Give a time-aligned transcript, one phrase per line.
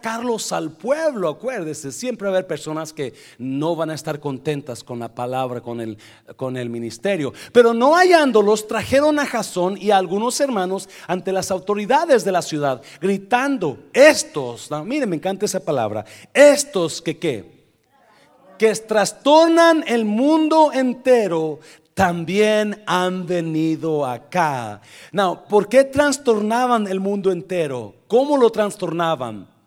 [0.00, 4.82] sacarlos al pueblo, acuérdese, siempre va a haber personas que no van a estar contentas
[4.82, 5.98] con la palabra, con el,
[6.36, 7.34] con el ministerio.
[7.52, 12.40] Pero no hallándolos, trajeron a Jasón y a algunos hermanos ante las autoridades de la
[12.40, 17.60] ciudad, gritando, estos, miren, me encanta esa palabra, estos que qué,
[18.56, 21.60] que trastornan el mundo entero,
[21.92, 24.80] también han venido acá.
[25.12, 27.96] Now, ¿por qué trastornaban el mundo entero?
[28.08, 29.59] ¿Cómo lo trastornaban?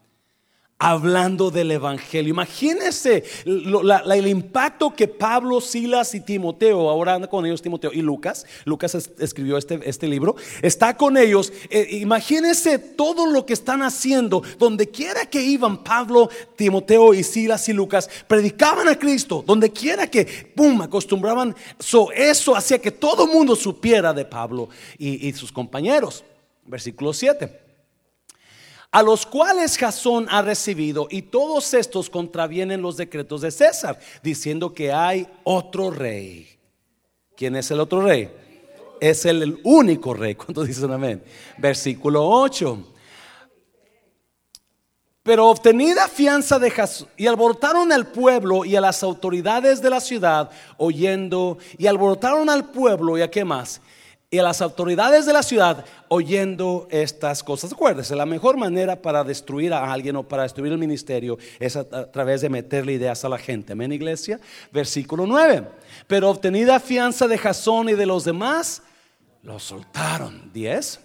[0.83, 2.29] Hablando del Evangelio.
[2.29, 8.45] Imagínense el impacto que Pablo, Silas y Timoteo, ahora anda con ellos Timoteo y Lucas,
[8.65, 11.53] Lucas escribió este, este libro, está con ellos.
[11.69, 17.69] Eh, imagínense todo lo que están haciendo, donde quiera que iban Pablo, Timoteo y Silas
[17.69, 21.55] y Lucas, predicaban a Cristo, donde quiera que, pum, acostumbraban,
[22.13, 26.25] eso hacía que todo el mundo supiera de Pablo y, y sus compañeros.
[26.65, 27.62] Versículo 7
[28.93, 34.71] a los cuales Jasón ha recibido, y todos estos contravienen los decretos de César, diciendo
[34.71, 36.47] que hay otro rey.
[37.35, 38.29] ¿Quién es el otro rey?
[39.01, 40.35] Es el, único rey.
[40.35, 41.23] ¿Cuántos dicen amén?
[41.57, 42.85] Versículo 8.
[45.23, 50.01] Pero obtenida fianza de Jasón, y alborotaron al pueblo y a las autoridades de la
[50.01, 53.81] ciudad, oyendo, y alborotaron al pueblo y a qué más,
[54.33, 57.71] y a las autoridades de la ciudad oyendo estas cosas.
[57.71, 62.11] Acuérdese, la mejor manera para destruir a alguien o para destruir el ministerio es a,
[62.11, 63.73] través de meterle ideas a la gente.
[63.73, 64.39] Amén, iglesia.
[64.71, 65.67] Versículo 9.
[66.07, 68.81] Pero obtenida fianza de Jasón y de los demás,
[69.43, 70.51] lo soltaron.
[70.51, 70.99] 10.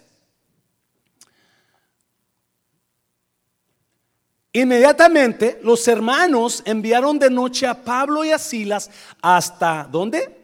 [4.53, 8.89] Inmediatamente los hermanos enviaron de noche a Pablo y a Silas
[9.21, 10.38] hasta ¿dónde?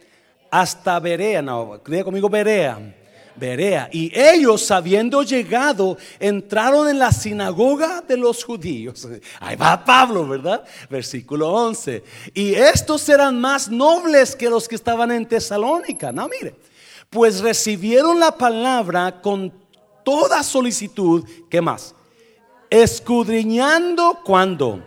[0.51, 2.79] Hasta Berea, no, diga conmigo Berea.
[3.35, 3.89] Berea.
[3.91, 9.07] Y ellos, habiendo llegado, entraron en la sinagoga de los judíos.
[9.39, 10.63] Ahí va Pablo, ¿verdad?
[10.89, 12.03] Versículo 11.
[12.33, 16.11] Y estos eran más nobles que los que estaban en Tesalónica.
[16.11, 16.55] No, mire.
[17.09, 19.53] Pues recibieron la palabra con
[20.03, 21.23] toda solicitud.
[21.49, 21.93] ¿Qué más?
[22.69, 24.81] Escudriñando cuando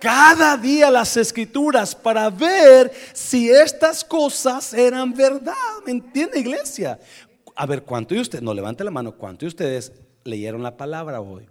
[0.00, 5.54] cada día las escrituras para ver si estas cosas eran verdad.
[5.84, 6.98] ¿Me entiende, iglesia?
[7.54, 9.92] A ver, ¿cuánto de ustedes, no levante la mano, cuánto de ustedes
[10.24, 11.46] leyeron la palabra hoy?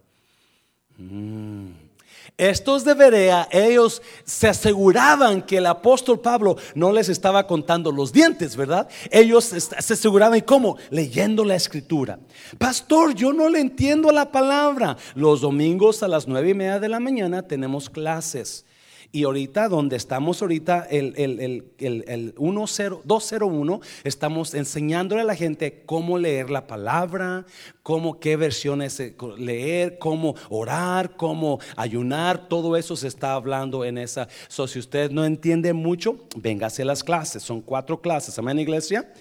[0.98, 1.87] Mm.
[2.38, 8.12] Estos de Berea, ellos se aseguraban que el apóstol Pablo no les estaba contando los
[8.12, 8.88] dientes, ¿verdad?
[9.12, 10.78] Ellos se aseguraban, ¿y cómo?
[10.90, 12.20] Leyendo la escritura.
[12.58, 14.98] Pastor, yo no le entiendo la palabra.
[15.16, 18.66] Los domingos a las nueve y media de la mañana tenemos clases.
[19.18, 25.82] Y ahorita, donde estamos ahorita, el, el, el, el 201, estamos enseñándole a la gente
[25.88, 27.48] cómo leer la palabra,
[27.82, 29.02] cómo, qué versiones
[29.40, 34.28] leer, cómo orar, cómo ayunar, todo eso se está hablando en esa.
[34.50, 39.12] So, si usted no entiende mucho, véngase a las clases, son cuatro clases, amén, iglesia.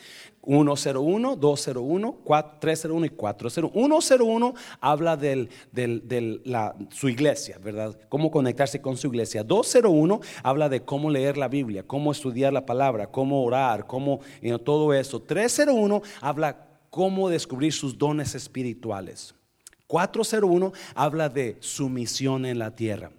[0.46, 2.18] 101, 201,
[2.60, 4.00] 301 y 401.
[4.00, 7.98] 101 habla de del, su iglesia, ¿verdad?
[8.08, 9.42] Cómo conectarse con su iglesia.
[9.42, 14.20] 201 habla de cómo leer la Biblia, cómo estudiar la palabra, cómo orar, cómo
[14.64, 15.20] todo eso.
[15.20, 19.34] 301 habla cómo descubrir sus dones espirituales.
[19.88, 23.10] 401 habla de su misión en la tierra.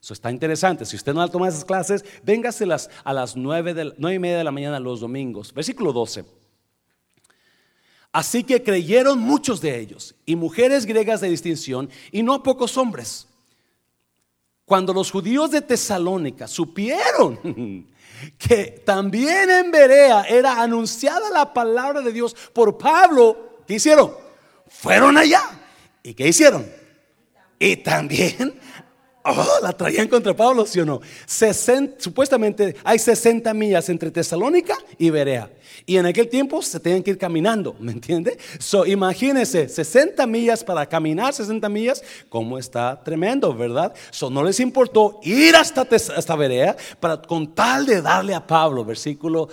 [0.00, 0.84] Eso está interesante.
[0.84, 4.38] Si usted no ha tomado esas clases, véngaselas a las 9, de, 9 y media
[4.38, 5.52] de la mañana los domingos.
[5.52, 6.45] Versículo 12.
[8.16, 13.26] Así que creyeron muchos de ellos, y mujeres griegas de distinción, y no pocos hombres.
[14.64, 17.86] Cuando los judíos de Tesalónica supieron
[18.38, 24.14] que también en Berea era anunciada la palabra de Dios por Pablo, ¿qué hicieron?
[24.66, 25.42] Fueron allá.
[26.02, 26.66] ¿Y qué hicieron?
[27.58, 28.58] Y también
[29.28, 31.00] Oh, la traían contra Pablo, ¿sí o no?
[31.98, 35.50] supuestamente hay 60 millas entre Tesalónica y Berea.
[35.84, 38.38] Y en aquel tiempo se tenían que ir caminando, ¿me entiende?
[38.58, 43.92] So, imagínense, 60 millas para caminar, 60 millas, como está tremendo, ¿verdad?
[44.10, 48.84] So, no les importó ir hasta, hasta Berea para, con tal de darle a Pablo,
[48.84, 49.48] versículo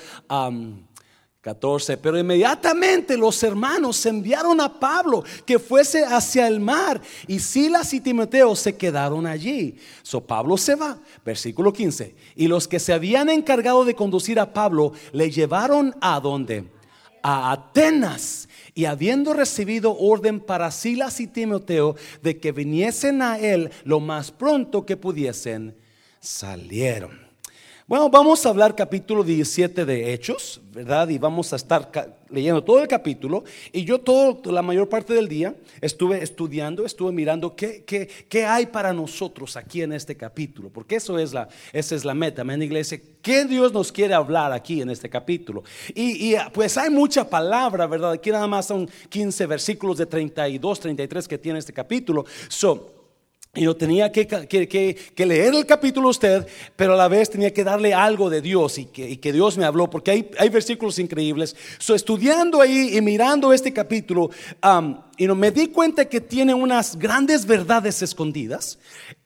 [1.44, 1.98] 14.
[1.98, 8.00] Pero inmediatamente los hermanos enviaron a Pablo que fuese hacia el mar y Silas y
[8.00, 9.76] Timoteo se quedaron allí.
[10.04, 12.16] So Pablo se va, versículo 15.
[12.38, 16.64] Y los que se habían encargado de conducir a Pablo le llevaron a donde?
[17.22, 18.48] A Atenas.
[18.74, 24.32] Y habiendo recibido orden para Silas y Timoteo de que viniesen a él lo más
[24.32, 25.76] pronto que pudiesen,
[26.22, 27.33] salieron.
[27.86, 31.10] Bueno, vamos a hablar capítulo 17 de Hechos, ¿verdad?
[31.10, 31.92] Y vamos a estar
[32.30, 33.44] leyendo todo el capítulo.
[33.74, 38.46] Y yo todo, la mayor parte del día estuve estudiando, estuve mirando qué, qué, qué
[38.46, 40.70] hay para nosotros aquí en este capítulo.
[40.70, 43.02] Porque eso es la, esa es la meta, amén, iglesia.
[43.22, 45.66] ¿Qué Dios nos quiere hablar aquí en este capítulo?
[45.94, 48.14] Y, pues hay mucha palabra, ¿verdad?
[48.14, 52.24] Aquí nada más son 15 versículos de 32, 33 que tiene este capítulo.
[52.48, 52.93] So,
[53.56, 57.64] y yo tenía que, que, leer el capítulo usted, pero a la vez tenía que
[57.64, 61.56] darle algo de Dios y que, Dios me habló, porque hay, hay versículos increíbles.
[61.78, 64.32] So, estudiando ahí y mirando este capítulo,
[65.18, 68.80] y no, me di cuenta que tiene unas grandes verdades escondidas,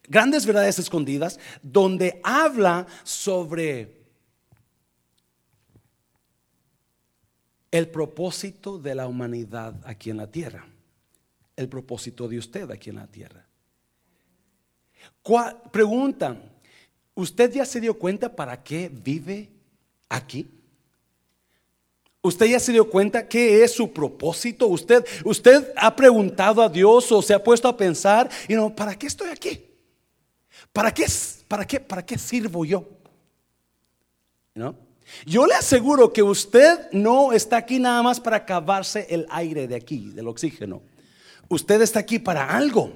[0.09, 3.95] grandes verdades escondidas, donde habla sobre
[7.71, 10.67] el propósito de la humanidad aquí en la tierra,
[11.55, 13.46] el propósito de usted aquí en la tierra.
[15.71, 16.37] Pregunta,
[17.15, 19.49] ¿usted ya se dio cuenta para qué vive
[20.09, 20.47] aquí?
[22.21, 24.67] ¿Usted ya se dio cuenta qué es su propósito?
[24.67, 28.97] ¿Usted, usted ha preguntado a Dios o se ha puesto a pensar, y no, ¿para
[28.97, 29.63] qué estoy aquí?
[30.73, 31.05] ¿Para qué,
[31.47, 32.85] para qué, para qué sirvo yo?
[34.55, 34.75] ¿No?
[35.25, 39.75] Yo le aseguro que usted no está aquí nada más para acabarse el aire de
[39.75, 40.81] aquí, del oxígeno.
[41.47, 42.91] Usted está aquí para algo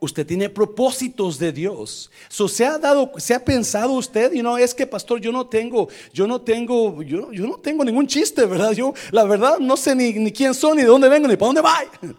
[0.00, 2.10] usted tiene propósitos de Dios.
[2.28, 5.88] se ha dado, se ha pensado usted y no es que pastor, yo no tengo,
[6.12, 8.72] yo no tengo, yo, yo no tengo ningún chiste, ¿verdad?
[8.72, 11.60] Yo la verdad no sé ni, quién son, ni de dónde vengo, ni para dónde
[11.60, 12.14] voy.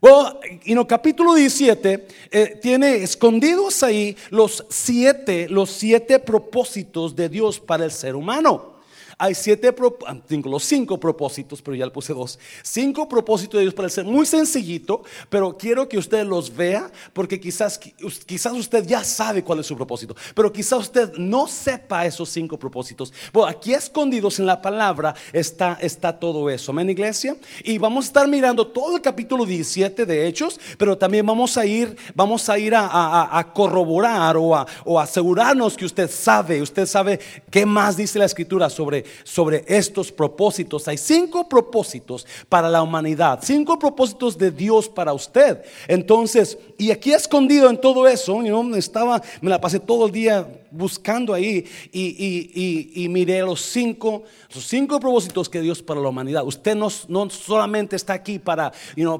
[0.00, 7.16] Bueno, y en el capítulo 17 eh, tiene escondidos ahí los siete, los siete propósitos
[7.16, 8.73] de Dios para el ser humano.
[9.18, 9.74] Hay siete,
[10.06, 12.38] ah, los cinco propósitos, pero ya le puse dos.
[12.62, 14.04] Cinco propósitos de Dios para ser.
[14.04, 17.78] Muy sencillito, pero quiero que usted los vea, porque quizás,
[18.26, 22.58] quizás usted ya sabe cuál es su propósito, pero quizás usted no sepa esos cinco
[22.58, 23.12] propósitos.
[23.32, 26.72] Bueno, aquí escondidos en la palabra está, está todo eso.
[26.72, 27.36] Amén, iglesia.
[27.62, 31.66] Y vamos a estar mirando todo el capítulo 17 de Hechos, pero también vamos a
[31.66, 34.66] ir, vamos a ir a, corroborar o a,
[35.02, 37.20] asegurarnos que usted sabe, usted sabe
[37.50, 40.88] qué más dice la escritura sobre sobre, estos propósitos.
[40.88, 45.62] Hay cinco propósitos para la humanidad, cinco propósitos de Dios para usted.
[45.88, 50.46] Entonces, y aquí escondido en todo eso, yo estaba, me la pasé todo el día
[50.70, 56.44] buscando ahí y, miré los cinco, los cinco propósitos que Dios para la humanidad.
[56.44, 58.72] Usted no, no solamente está aquí para,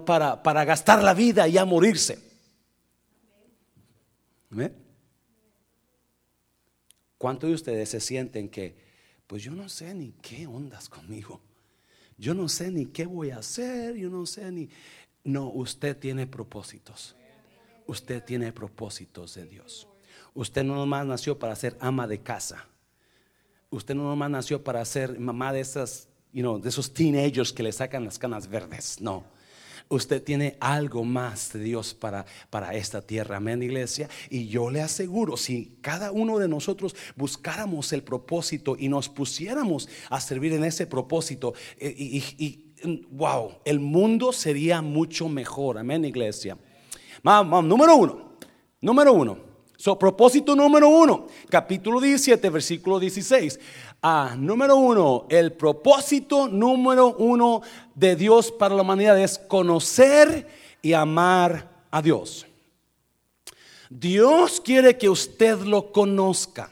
[0.05, 2.19] para, para gastar la vida y ya morirse.
[7.19, 8.84] ¿Cuántos de ustedes se sienten que
[9.27, 11.41] pues yo no sé ni qué ondas conmigo.
[12.17, 14.69] Yo no sé ni qué voy a hacer, yo no sé ni...
[15.25, 17.17] No, usted tiene propósitos.
[17.87, 19.89] Usted tiene propósitos de Dios.
[20.35, 22.67] Usted no nomás nació para ser ama de casa.
[23.71, 27.63] Usted no nomás nació para ser mamá de esas, you know, de esos teenagers que
[27.63, 29.01] le sacan las canas verdes.
[29.01, 29.34] No
[29.95, 33.37] usted tiene algo más de Dios para, para esta tierra.
[33.37, 34.09] Amén, iglesia.
[34.31, 39.89] Y yo le aseguro, si cada uno de nosotros buscáramos el propósito y nos pusiéramos
[40.11, 42.73] a servir en ese propósito, eh, y,
[43.11, 45.79] wow, el mundo sería mucho mejor.
[45.79, 46.59] Amén, iglesia.
[47.23, 48.37] número uno,
[48.81, 49.55] número uno.
[49.77, 53.59] So, propósito número uno, capítulo 17, versículo 16.
[54.07, 57.63] Ah, número uno, el propósito número uno
[57.95, 60.47] de Dios para la humanidad es conocer
[60.83, 62.47] y amar a Dios.
[63.89, 66.71] Dios quiere que usted lo conozca.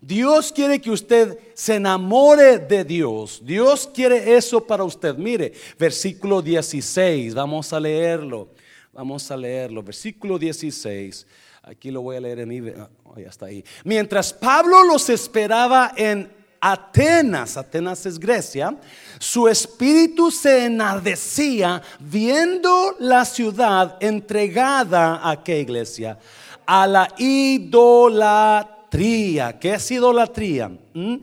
[0.00, 3.40] Dios quiere que usted se enamore de Dios.
[3.44, 5.14] Dios quiere eso para usted.
[5.16, 8.48] Mire, versículo 16, vamos a leerlo.
[8.92, 9.80] Vamos a leerlo.
[9.80, 11.24] Versículo 16.
[11.62, 12.60] Aquí lo voy a leer en mi.
[13.04, 13.64] Oh, ya está ahí.
[13.84, 18.74] Mientras Pablo los esperaba en Atenas, Atenas es Grecia,
[19.18, 26.18] su espíritu se enardecía viendo la ciudad entregada a qué iglesia?
[26.64, 28.88] A la idolatría.
[29.58, 30.70] ¿Qué es idolatría?
[30.94, 31.16] ¿Mm?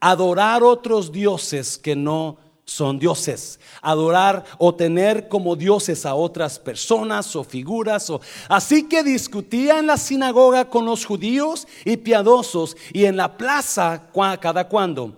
[0.00, 3.58] Adorar otros dioses que no son dioses.
[3.80, 8.10] Adorar o tener como dioses a otras personas o figuras.
[8.10, 8.20] O...
[8.48, 14.10] Así que discutía en la sinagoga con los judíos y piadosos y en la plaza
[14.40, 15.16] cada cuando.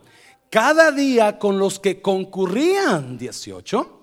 [0.49, 4.00] Cada día con los que concurrían, 18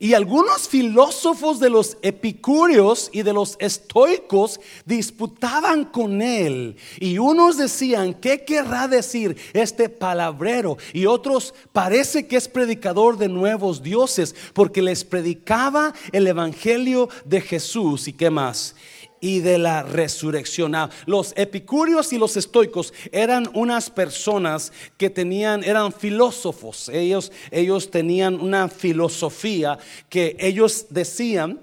[0.00, 6.76] y algunos filósofos de los epicúreos y de los estoicos disputaban con él.
[7.00, 10.78] Y unos decían, ¿qué querrá decir este palabrero?
[10.92, 17.40] Y otros, parece que es predicador de nuevos dioses, porque les predicaba el Evangelio de
[17.40, 18.08] Jesús.
[18.08, 18.74] ¿Y qué más?
[19.20, 20.74] Y de la resurrección.
[20.74, 26.88] Ah, los epicúreos y los estoicos eran unas personas que tenían, eran filósofos.
[26.88, 31.60] Ellos, ellos tenían una filosofía que ellos decían,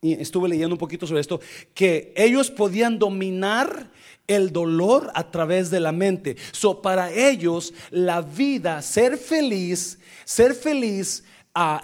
[0.00, 1.40] y estuve leyendo un poquito sobre esto,
[1.72, 3.90] que ellos podían dominar
[4.26, 6.36] el dolor a través de la mente.
[6.52, 11.24] So, para ellos, la vida, ser feliz, ser feliz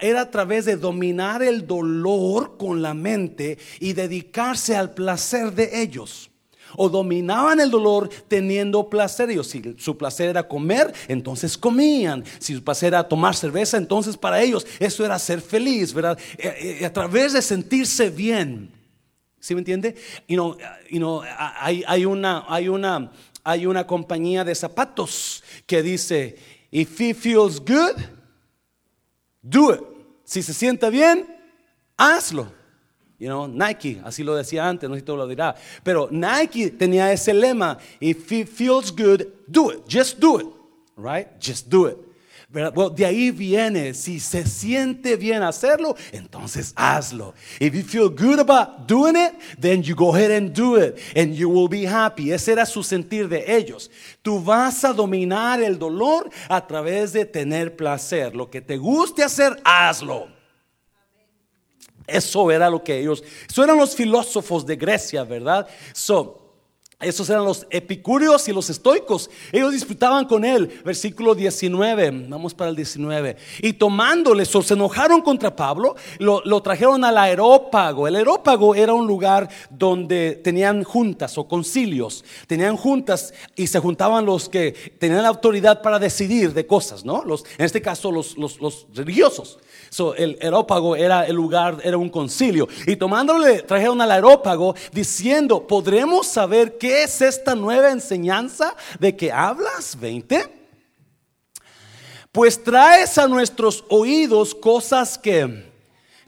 [0.01, 5.81] era a través de dominar el dolor con la mente y dedicarse al placer de
[5.81, 6.29] ellos.
[6.75, 9.29] O dominaban el dolor teniendo placer.
[9.29, 12.23] Ellos, si su placer era comer, entonces comían.
[12.39, 16.17] Si su placer era tomar cerveza, entonces para ellos eso era ser feliz, ¿verdad?
[16.37, 18.71] Eh, eh, a través de sentirse bien.
[19.39, 19.95] ¿Sí me entiende?
[20.27, 20.57] You
[20.89, 21.23] know,
[21.59, 23.11] hay, hay, una, hay, una,
[23.43, 26.37] hay una compañía de zapatos que dice,
[26.71, 27.99] if it feels good,
[29.41, 29.81] do it.
[30.23, 31.27] Si se siente bien,
[31.97, 32.47] hazlo.
[33.19, 35.55] You know, Nike, así lo decía antes, no sé si tú lo dirá.
[35.83, 39.83] Pero Nike tenía ese lema: If it feels good, do it.
[39.87, 40.47] Just do it.
[40.97, 41.27] Right?
[41.39, 41.97] Just do it.
[42.53, 47.33] Well, de ahí viene, si se siente bien hacerlo, entonces hazlo.
[47.61, 51.33] If you feel good about doing it, then you go ahead and do it, and
[51.33, 52.33] you will be happy.
[52.33, 53.89] Ese era su sentir de ellos.
[54.21, 58.35] Tú vas a dominar el dolor a través de tener placer.
[58.35, 60.27] Lo que te guste hacer, hazlo.
[62.05, 65.69] Eso era lo que ellos, eso eran los filósofos de Grecia, ¿verdad?
[65.93, 66.40] So,
[67.01, 69.29] esos eran los epicúreos y los estoicos.
[69.51, 70.81] Ellos disputaban con él.
[70.85, 72.27] Versículo 19.
[72.27, 73.37] Vamos para el 19.
[73.61, 78.07] Y tomándole, se enojaron contra Pablo, lo, lo, trajeron al aerópago.
[78.07, 82.23] El aerópago era un lugar donde tenían juntas o concilios.
[82.47, 87.23] Tenían juntas y se juntaban los que tenían la autoridad para decidir de cosas, ¿no?
[87.23, 89.59] Los, en este caso, los, los, los religiosos.
[89.93, 92.65] So, el aerópago era el lugar, era un concilio.
[92.87, 99.33] Y tomándole, trajeron al aerópago diciendo, ¿podremos saber qué es esta nueva enseñanza de que
[99.33, 99.99] hablas?
[99.99, 100.47] 20.
[102.31, 105.69] Pues traes a nuestros oídos cosas que,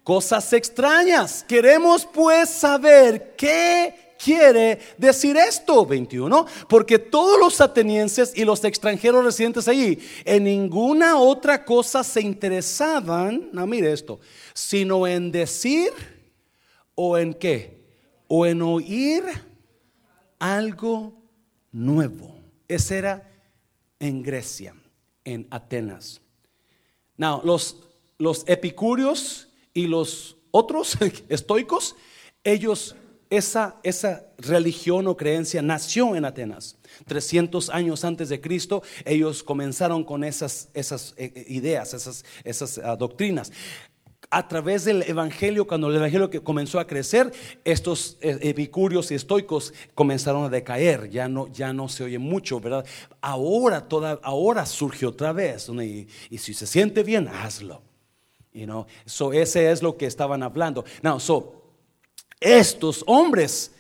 [0.04, 1.46] cosas extrañas.
[1.48, 5.86] Queremos pues saber qué quiere decir esto?
[5.86, 6.46] 21.
[6.70, 13.50] Porque todos los atenienses y los extranjeros residentes allí en ninguna otra cosa se interesaban,
[13.52, 14.20] no mire esto,
[14.54, 15.92] sino en decir
[16.96, 17.84] o en qué,
[18.28, 19.24] o en oír
[20.40, 21.14] algo
[21.72, 22.40] nuevo.
[22.68, 23.30] Ese era
[24.00, 24.76] en Grecia,
[25.24, 26.22] en Atenas.
[27.18, 27.84] Now, los,
[28.18, 30.98] los epicúreos y los otros
[31.30, 31.96] estoicos,
[32.44, 32.96] ellos
[33.38, 36.78] esa, esa religión o creencia nació en Atenas.
[37.08, 42.78] 300 años antes de Cristo, ellos comenzaron con esas, esas eh, eh, ideas, esas, esas
[42.78, 43.52] ah, doctrinas.
[44.30, 47.32] A través del Evangelio, cuando el Evangelio comenzó a crecer,
[47.66, 52.60] estos eh, epicúreos y estoicos comenzaron a decaer, ya no, ya no se oye mucho,
[52.60, 52.86] ¿verdad?
[53.20, 57.82] Ahora, toda, ahora surge otra vez, y, y, si se siente bien, hazlo.
[58.54, 58.86] You know?
[59.06, 60.86] so ese es lo que estaban hablando.
[61.02, 61.63] Now, so,
[62.44, 63.72] estos hombres,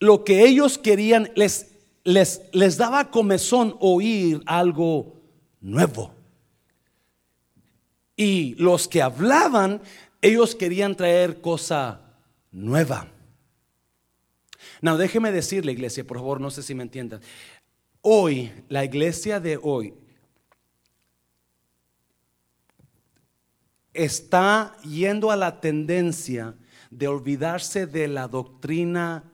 [0.00, 1.68] lo que ellos querían, les,
[2.04, 5.14] les, les daba comezón oír algo
[5.60, 6.14] nuevo.
[8.16, 9.80] Y los que hablaban,
[10.20, 12.00] ellos querían traer cosa
[12.50, 13.08] nueva.
[14.80, 17.20] No, déjeme decirle, iglesia, por favor, no sé si me entiendan.
[18.00, 19.94] Hoy, la iglesia de hoy
[23.92, 26.54] está yendo a la tendencia
[26.90, 29.24] de olvidarse de la doctrina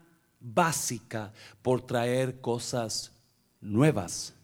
[0.40, 1.32] básica
[1.62, 3.12] por traer cosas
[3.60, 4.34] nuevas.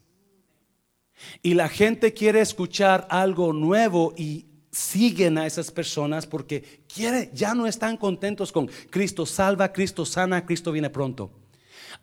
[1.43, 7.55] Y la gente quiere escuchar algo nuevo y siguen a esas personas porque quiere, ya
[7.55, 11.31] no están contentos con Cristo salva, Cristo sana, Cristo viene pronto.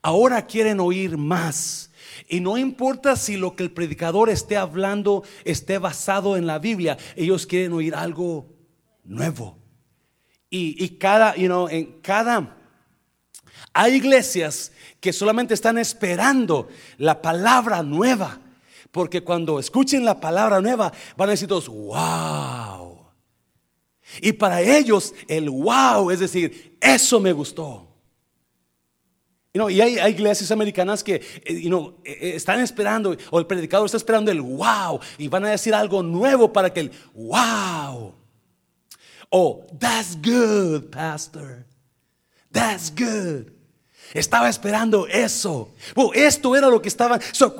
[0.02, 1.92] Ahora quieren oír más.
[2.28, 6.98] Y no importa si lo que el predicador esté hablando esté basado en la Biblia,
[7.16, 8.54] ellos quieren oír algo
[9.04, 9.58] nuevo.
[10.50, 12.56] Y, cada, you know, en cada,
[13.74, 18.40] hay iglesias que solamente están esperando la palabra nueva.
[18.92, 23.08] Porque cuando escuchen la palabra nueva, van a decir todos, wow.
[24.22, 27.88] Y para ellos, el wow es decir, eso me gustó.
[29.54, 33.98] y hay, iglesias americanas que eh, you eh, eh, están esperando, o el predicador está
[33.98, 38.16] esperando el wow, y van a decir algo nuevo para que el wow.
[39.32, 41.66] Oh, that's good, pastor.
[42.52, 43.52] That's good.
[44.14, 45.70] Estaba esperando eso.
[45.96, 47.20] Oh, esto era lo que estaban,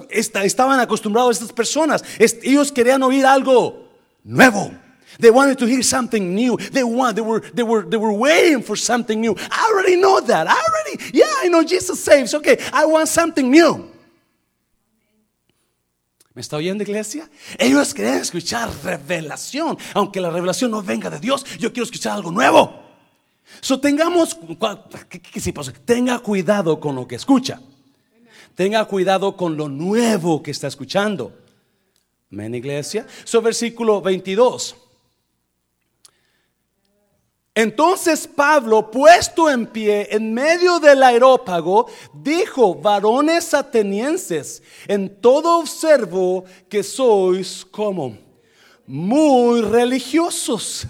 [0.10, 2.04] estaban acostumbrados estas personas.
[2.20, 3.86] Est, ellos querían oír algo
[4.24, 4.72] nuevo.
[5.20, 6.58] They wanted to hear something new.
[6.58, 9.36] They want, they were, they were, they were waiting for something new.
[9.52, 10.48] I already know that.
[10.48, 11.12] I already.
[11.14, 12.34] Yeah, I know Jesus saves.
[12.34, 13.90] Okay, I want something new.
[16.38, 17.28] ¿Me está oyendo, iglesia?
[17.58, 21.44] Ellos quieren escuchar revelación, aunque la revelación no venga de Dios.
[21.58, 22.80] Yo quiero escuchar algo nuevo.
[23.60, 24.38] So tengamos,
[25.84, 27.60] tenga cuidado con lo que escucha.
[28.54, 31.36] Tenga cuidado con lo nuevo que está escuchando.
[32.32, 33.08] Amén, iglesia.
[33.24, 34.76] So versículo 22.
[37.58, 46.46] Entonces Pablo, puesto en pie en medio del aerópago, dijo, varones atenienses, en todo observo
[46.70, 48.16] que sois como
[48.86, 50.86] muy religiosos.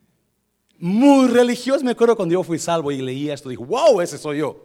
[0.78, 1.82] muy religiosos.
[1.82, 4.62] Me acuerdo cuando yo fui salvo y leía esto, dije, wow, ese soy yo.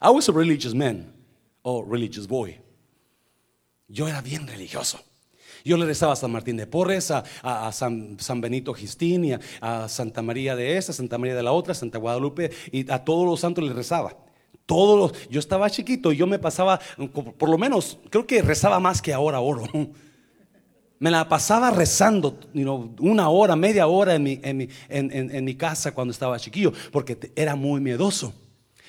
[0.00, 1.12] I was a religious man,
[1.62, 2.60] or religious boy.
[3.88, 5.00] Yo era bien religioso.
[5.66, 10.54] Yo le rezaba a San Martín de Porres, a, San, Benito Gistín, a, Santa María
[10.54, 13.72] de esta, Santa María de la otra, Santa Guadalupe, y a todos los santos le
[13.72, 14.14] rezaba.
[14.66, 16.78] Todos los, yo estaba chiquito y yo me pasaba,
[17.38, 19.64] por lo menos, creo que rezaba más que ahora oro.
[21.00, 22.38] Me la pasaba rezando
[23.00, 24.40] una hora, media hora en mi,
[24.88, 28.32] en mi casa cuando estaba chiquillo, porque era muy miedoso.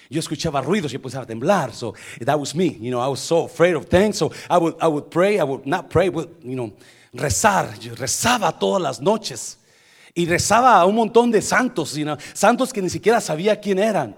[0.10, 1.74] Yo escuchaba ruidos y empezaba a temblar.
[1.74, 1.94] So
[2.24, 2.78] that was me.
[2.80, 4.18] You know, I was so afraid of things.
[4.18, 6.74] So I would, I would pray, I would not pray, but, you know,
[7.14, 7.78] rezar.
[7.80, 9.58] Yo rezaba todas las noches.
[10.14, 13.80] Y rezaba a un montón de santos, you know, santos que ni siquiera sabía quién
[13.80, 14.16] eran.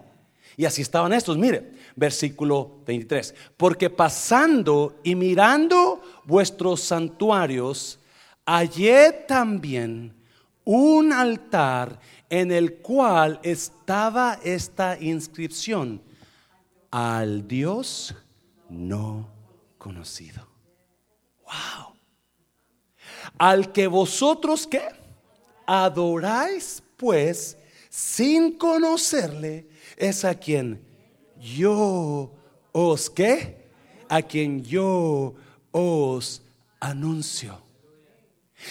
[0.56, 1.38] Y así estaban estos.
[1.38, 3.34] Mire, versículo 23.
[3.58, 8.00] Porque pasando y mirando vuestros santuarios,
[8.46, 10.14] hallé también
[10.64, 12.00] un altar
[12.30, 16.02] en el cual estaba esta inscripción,
[16.92, 18.16] al Dios
[18.70, 19.30] no
[19.78, 20.48] conocido.
[21.44, 21.96] Wow.
[23.38, 24.88] Al que vosotros qué?
[25.66, 27.58] Adoráis pues
[27.90, 30.82] sin conocerle, es a quien
[31.40, 32.32] yo
[32.72, 33.70] os qué?
[34.10, 35.36] A quien yo
[35.72, 36.42] os
[36.80, 37.62] anuncio.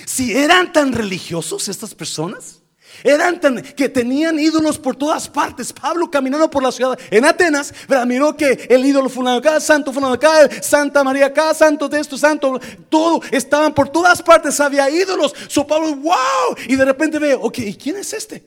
[0.04, 2.62] Si eran tan religiosos estas personas,
[3.02, 5.72] eran tan, que tenían ídolos por todas partes.
[5.72, 7.74] Pablo caminando por la ciudad en Atenas,
[8.06, 12.16] miró que el ídolo fulano acá, santo fulano acá, Santa María acá, santo de esto,
[12.16, 15.34] santo, todo, estaban por todas partes, había ídolos.
[15.48, 18.44] So Pablo, wow, y de repente ve, ok, ¿y quién es este?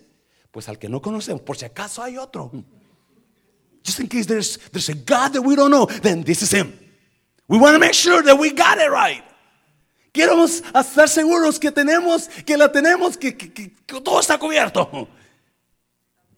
[0.51, 2.51] Pues al que no conocemos, por si acaso hay otro.
[3.85, 6.73] Just in case there's, there's a God that we don't know, then this is him.
[7.47, 9.23] We want to make sure that we got it right.
[10.11, 13.31] Queremos estar seguros que tenemos, que la tenemos, que,
[13.85, 15.07] todo está cubierto.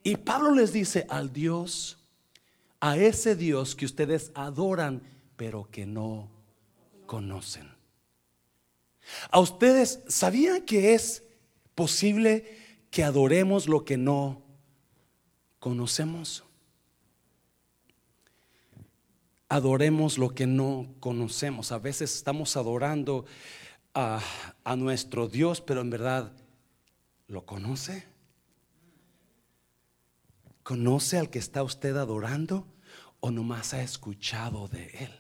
[0.04, 1.98] Y Pablo les dice al Dios,
[2.80, 5.02] a ese Dios que ustedes adoran,
[5.38, 6.30] pero que no
[7.06, 7.72] conocen.
[9.30, 11.24] A ustedes, ¿sabían que es
[11.76, 12.58] posible
[12.90, 14.42] que adoremos lo que no
[15.60, 16.44] conocemos?
[19.48, 21.72] Adoremos lo que no conocemos.
[21.72, 23.26] A veces estamos adorando
[23.94, 26.32] a, nuestro Dios, pero en verdad,
[27.28, 28.06] ¿lo conoce?
[30.64, 32.68] ¿Conoce al que está usted adorando
[33.20, 35.12] o nomás ha escuchado de él?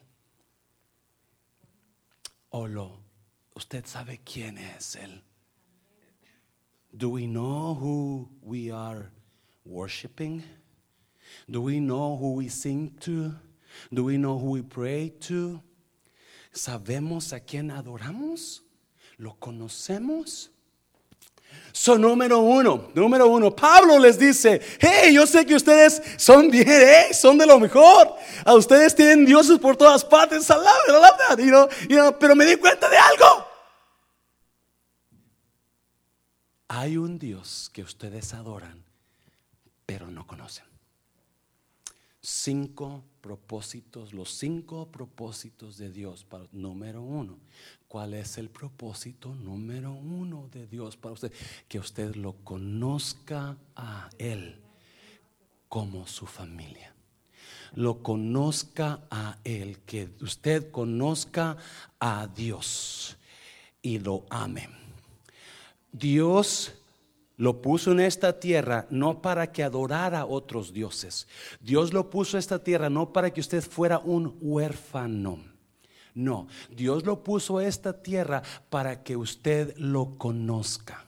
[2.49, 3.01] ¿O lo,
[3.55, 5.23] usted sabe quién es él?
[6.93, 9.09] Do we know who we are
[9.65, 10.43] worshiping?
[11.47, 13.33] Do we know who we sing to?
[13.89, 15.63] Do we know who we pray to?
[16.51, 18.63] ¿Sabemos a quién adoramos?
[19.17, 20.51] ¿Lo conocemos?
[21.71, 23.55] Son número uno, número uno.
[23.55, 28.15] Pablo les dice, hey, yo sé que ustedes son bien, hey, son de lo mejor.
[28.45, 30.47] A ustedes tienen dioses por todas partes,
[32.19, 33.47] pero me di cuenta de algo.
[36.67, 38.83] Hay un Dios que ustedes adoran,
[39.85, 40.65] pero no conocen.
[42.21, 47.39] Cinco propósitos, los cinco propósitos de Dios para número uno.
[47.87, 51.33] ¿Cuál es el propósito número uno de Dios para usted?
[51.67, 54.55] Que usted lo conozca a Él
[55.67, 56.93] como su familia.
[57.73, 61.57] Lo conozca a Él, que usted conozca
[61.99, 63.17] a Dios
[63.81, 64.69] y lo ame.
[65.91, 66.73] Dios
[67.41, 71.27] lo puso en esta tierra no para que adorara a otros dioses.
[71.59, 75.39] Dios lo puso en esta tierra no para que usted fuera un huérfano.
[76.13, 81.03] No, Dios lo puso en esta tierra para que usted lo conozca.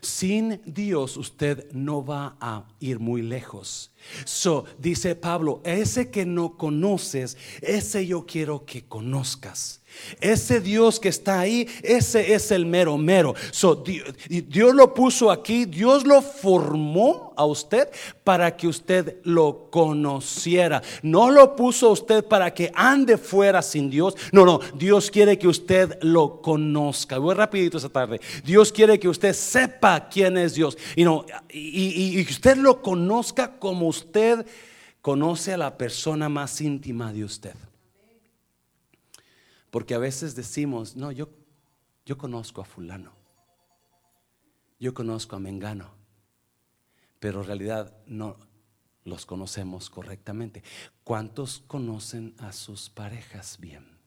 [0.00, 3.90] Sin Dios usted no va a ir muy lejos.
[4.24, 9.80] So, dice Pablo, ese que no conoces, ese yo quiero que conozcas.
[10.20, 13.34] Ese Dios que está ahí, ese es el mero mero.
[14.46, 17.88] Dios, lo puso aquí, Dios lo formó a usted
[18.22, 20.82] para que usted lo conociera.
[21.02, 24.14] No lo puso a usted para que ande fuera sin Dios.
[24.32, 27.18] No, no, Dios quiere que usted lo conozca.
[27.18, 28.20] Voy rapidito esta tarde.
[28.44, 30.78] Dios quiere que usted sepa quién es Dios.
[30.94, 34.46] Y, y, y usted lo conozca como usted
[35.02, 37.54] conoce a la persona más íntima de usted.
[39.70, 41.28] Porque a veces decimos, no, yo,
[42.04, 43.12] yo conozco a fulano,
[44.80, 45.90] yo conozco a Mengano,
[47.20, 48.36] pero en realidad no
[49.04, 50.62] los conocemos correctamente.
[51.04, 53.98] ¿Cuántos conocen a sus parejas bien?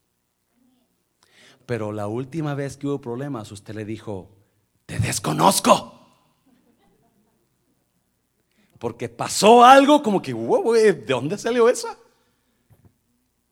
[1.65, 4.35] Pero la última vez que hubo problemas, usted le dijo,
[4.85, 5.92] te desconozco.
[8.83, 11.97] Porque pasó algo como que, ¿de dónde salió esa?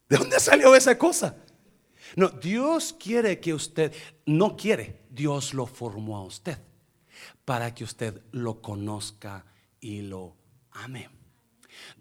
[0.06, 1.38] ¿De dónde salió esa cosa?
[2.16, 3.94] No, Dios quiere que usted,
[4.26, 6.58] no quiere, Dios lo formó a usted
[7.46, 9.46] para que usted lo conozca
[9.80, 10.36] y lo
[10.70, 11.08] ame.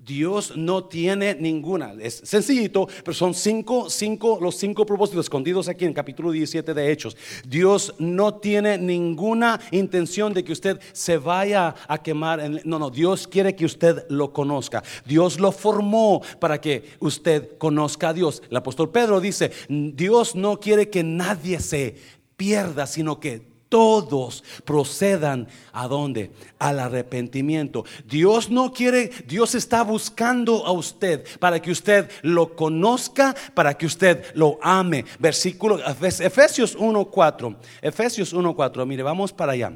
[0.04, 5.86] Dios no tiene ninguna, es sencillito, pero son cinco, cinco, los cinco propósitos escondidos aquí
[5.86, 7.16] en capítulo 17 de Hechos.
[7.48, 12.50] Dios no tiene ninguna intención de que usted se vaya a quemar.
[12.66, 14.84] no, no, Dios quiere que usted lo conozca.
[15.06, 18.42] Dios lo formó para que usted conozca a Dios.
[18.50, 21.96] El apóstol Pedro dice, Dios no quiere que nadie se
[22.38, 26.32] pierda, sino que todos procedan a dónde?
[26.60, 27.86] Al arrepentimiento.
[28.06, 33.86] Dios no quiere, Dios está buscando a usted para que usted lo conozca, para que
[33.86, 35.06] usted lo ame.
[35.20, 37.56] Versículo Efesios 1:4.
[37.82, 38.86] Efesios 1:4.
[38.86, 39.72] Mire, vamos para allá.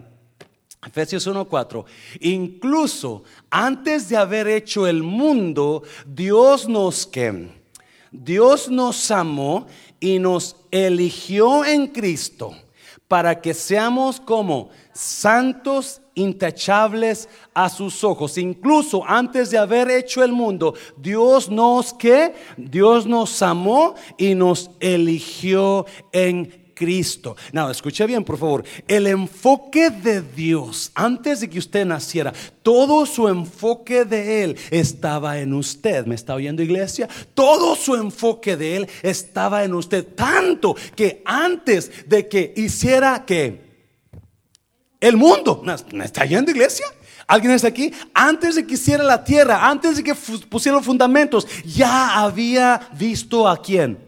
[0.86, 1.86] Efesios 1:4.
[2.20, 7.48] Incluso antes de haber hecho el mundo, Dios nos que
[8.12, 9.68] Dios nos amó
[10.02, 12.56] y nos eligió en Cristo
[13.08, 18.38] para que seamos como santos intachables a sus ojos.
[18.38, 24.72] Incluso antes de haber hecho el mundo, Dios nos que Dios nos amó y nos
[24.80, 27.36] eligió en Cristo.
[27.52, 28.64] Nada, escuche bien, por favor.
[28.88, 35.40] El enfoque de Dios, antes de que usted naciera, todo su enfoque de Él estaba
[35.40, 36.06] en usted.
[36.06, 37.08] ¿Me está oyendo, iglesia?
[37.34, 40.06] Todo su enfoque de Él estaba en usted.
[40.14, 43.64] Tanto que antes de que hiciera que
[45.00, 46.86] el mundo, ¿me está oyendo, iglesia?
[47.28, 47.92] ¿Alguien está aquí?
[48.14, 53.60] Antes de que hiciera la tierra, antes de que pusieran fundamentos, ya había visto a
[53.62, 54.05] quién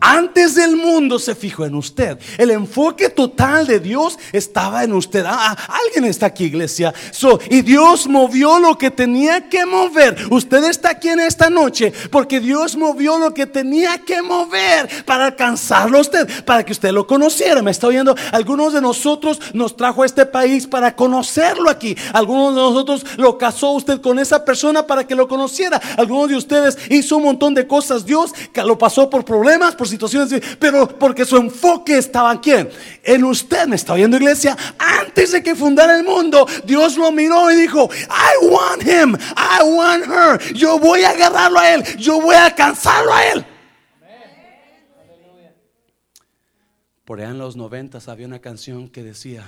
[0.00, 2.18] antes del mundo se fijó en usted.
[2.36, 5.24] El enfoque total de Dios estaba en usted.
[5.26, 6.94] Ah, alguien está aquí, iglesia.
[7.50, 10.16] y Dios movió lo que tenía que mover.
[10.30, 15.26] Usted está aquí en esta noche porque Dios movió lo que tenía que mover para
[15.26, 17.62] alcanzarlo a usted, para que usted lo conociera.
[17.62, 18.14] Me está oyendo.
[18.32, 21.96] Algunos de nosotros nos trajo a este país para conocerlo aquí.
[22.12, 25.80] Algunos de nosotros lo casó usted con esa persona para que lo conociera.
[25.96, 28.06] Algunos de ustedes hizo un montón de cosas.
[28.06, 32.68] Dios lo pasó por problemas, por situaciones, pero porque su enfoque estaba quién?
[33.02, 34.56] En usted, me está oyendo iglesia.
[34.78, 39.62] Antes de que fundara el mundo, Dios lo miró y dijo, I want him, I
[39.62, 40.54] want her.
[40.54, 43.46] Yo voy a agarrarlo a él, yo voy a alcanzarlo a él.
[47.04, 49.44] Por allá en los noventas había una canción que decía,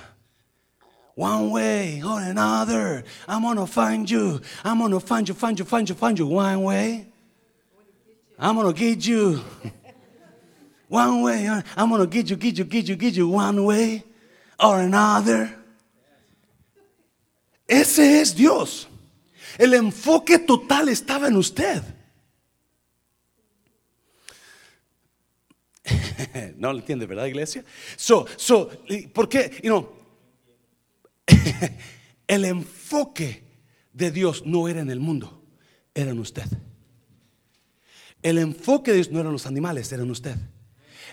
[1.14, 5.86] One way or another, I'm gonna find you, I'm gonna find you, find you, find
[5.86, 7.06] you, find you, one way.
[8.38, 9.42] I'm gonna get you.
[10.90, 14.02] One way, I'm to get you, get you, get you, get you one way
[14.58, 15.56] or another.
[17.68, 18.88] Ese es Dios.
[19.56, 21.80] El enfoque total estaba en usted.
[26.56, 27.64] no lo entiende, ¿verdad, iglesia?
[27.96, 28.68] So, so,
[29.14, 29.60] ¿por qué?
[29.62, 29.88] You know,
[32.26, 33.44] el enfoque
[33.92, 35.40] de Dios no era en el mundo,
[35.94, 36.46] era en usted.
[38.24, 40.36] El enfoque de Dios no eran los animales, era en usted.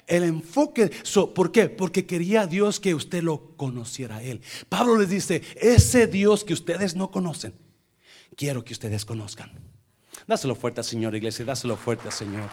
[0.08, 0.89] El enfoque,
[1.36, 1.67] ¿por qué?
[1.67, 4.41] Porque quería Dios que usted lo conociera a Él.
[4.70, 7.54] Pablo les dice, ese Dios que ustedes no conocen,
[8.38, 9.52] quiero que ustedes conozcan.
[10.26, 12.50] Dáselo fuerte, Señor, iglesia, dáselo fuerte, Señor.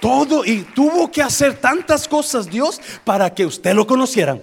[0.00, 4.40] Todo y tuvo que hacer tantas cosas Dios para que usted lo conociera.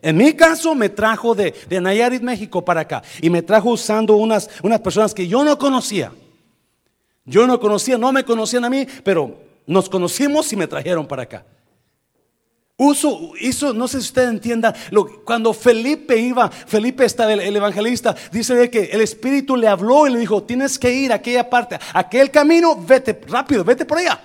[0.00, 4.16] En mi caso me trajo de, de Nayarit, México para acá y me trajo usando
[4.16, 6.12] unas, unas personas que yo no conocía.
[7.24, 11.24] Yo no conocía, no me conocían a mí, pero nos conocimos y me trajeron para
[11.24, 11.44] acá.
[12.80, 14.72] Uso, hizo, no sé si usted entienda,
[15.24, 20.20] cuando Felipe iba, Felipe estaba el, evangelista, dice que el Espíritu le habló y le
[20.20, 24.20] dijo, tienes que ir a aquella parte, aquel camino, vete rápido, vete por allá.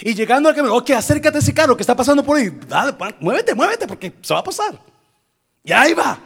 [0.00, 2.48] Y llegando al camino, ok, acércate a ese carro que está pasando por ahí.
[2.66, 4.80] Dale, muévete, muévete, porque se va a pasar.
[5.62, 6.18] Y ahí va.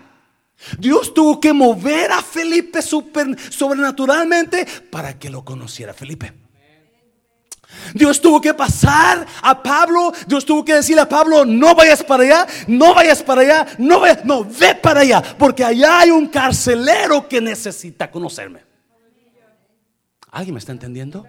[0.78, 6.45] Dios tuvo que mover a Felipe sobrenaturalmente para que lo conociera Felipe.
[7.94, 12.22] Dios tuvo que pasar a Pablo, Dios tuvo que decirle a Pablo, no vayas para
[12.22, 16.26] allá, no vayas para allá, no vayas, no, ve para allá, porque allá hay un
[16.26, 18.60] carcelero que necesita conocerme.
[20.30, 21.26] ¿Alguien me está entendiendo?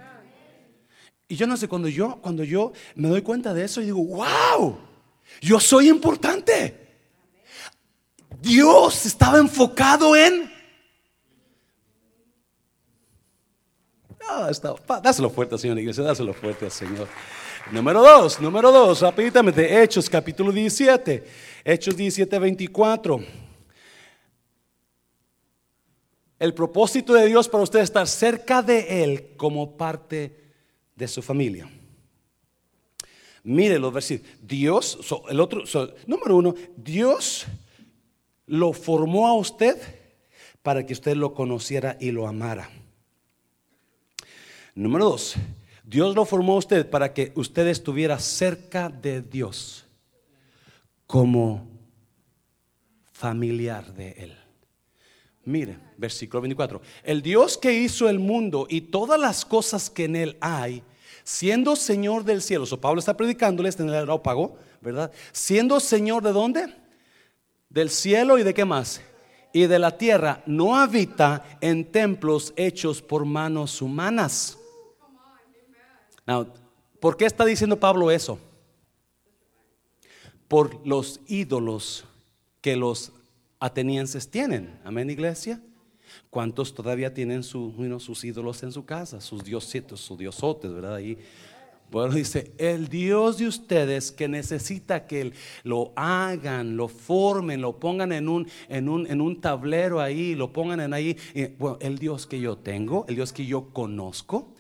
[1.28, 4.04] Y yo no sé, cuando yo, cuando yo me doy cuenta de eso y digo,
[4.04, 4.78] wow,
[5.42, 6.88] yo soy importante.
[8.42, 10.57] Dios estaba enfocado en
[14.30, 14.52] Ah,
[15.02, 17.08] dáselo fuerte, Señor Iglesia, dáselo fuerte al Señor.
[17.72, 21.24] Número dos, número dos, rápidamente, Hechos capítulo 17,
[21.64, 23.24] Hechos 17, 24.
[26.40, 30.44] El propósito de Dios para usted es estar cerca de Él como parte
[30.96, 31.70] de su familia.
[33.44, 34.36] Mire los versículos.
[34.42, 35.64] Dios, el otro,
[36.06, 37.46] número uno, Dios
[38.46, 39.78] lo formó a usted
[40.62, 42.70] para que usted lo conociera y lo amara.
[44.78, 45.34] Número dos,
[45.84, 49.88] Dios lo formó a usted para que usted estuviera cerca de Dios
[51.08, 51.68] como
[53.12, 54.38] familiar de Él.
[55.46, 56.80] Mire, versículo 24.
[57.02, 60.84] El Dios que hizo el mundo y todas las cosas que en Él hay,
[61.24, 62.68] siendo Señor del cielo.
[62.68, 65.12] So Pablo está predicándoles en el aerópago, ¿verdad?
[65.32, 66.68] Siendo Señor de dónde?
[67.68, 69.02] Del cielo y de qué más?
[69.54, 70.44] Y de la tierra.
[70.46, 74.60] No habita en templos hechos por manos humanas
[77.00, 78.40] ¿Por qué está diciendo Pablo eso?
[80.48, 82.06] Por los ídolos
[82.62, 83.12] que los
[83.60, 84.80] atenienses tienen.
[84.84, 85.62] Amén, iglesia.
[86.30, 89.22] ¿Cuántos todavía tienen sus ídolos en su casa?
[89.22, 90.96] Sus diositos, sus diosotes, ¿verdad?
[90.96, 91.18] Ahí.
[91.90, 95.32] Bueno, dice, el Dios de ustedes que necesita que
[95.64, 100.52] lo hagan, lo formen, lo pongan en un, en un, en un tablero ahí, lo
[100.52, 101.16] pongan en ahí.
[101.58, 104.54] Bueno, el Dios que yo tengo, el Dios que yo conozco,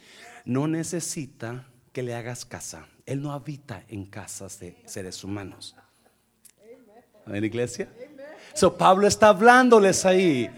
[0.47, 2.87] no necesita que le hagas casa.
[3.05, 5.75] Él no habita en casas de seres humanos.
[7.27, 7.89] ¿En iglesia?
[8.53, 10.49] So Pablo está hablándoles ahí.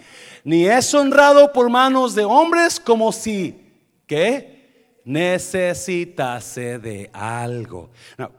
[0.44, 3.60] Ni es honrado por manos de hombres como si,
[4.06, 5.00] ¿qué?
[5.06, 7.90] Necesitase de algo.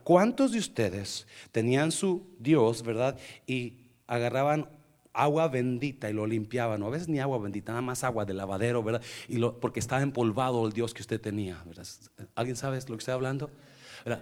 [0.05, 3.19] ¿Cuántos de ustedes tenían su Dios, verdad?
[3.45, 3.75] Y
[4.07, 4.69] agarraban
[5.13, 8.83] agua bendita y lo limpiaban, a veces ni agua bendita, nada más agua de lavadero,
[8.83, 9.03] ¿verdad?
[9.29, 11.87] Y lo, porque estaba empolvado el Dios que usted tenía, ¿verdad?
[12.35, 13.51] ¿Alguien sabe lo que estoy hablando?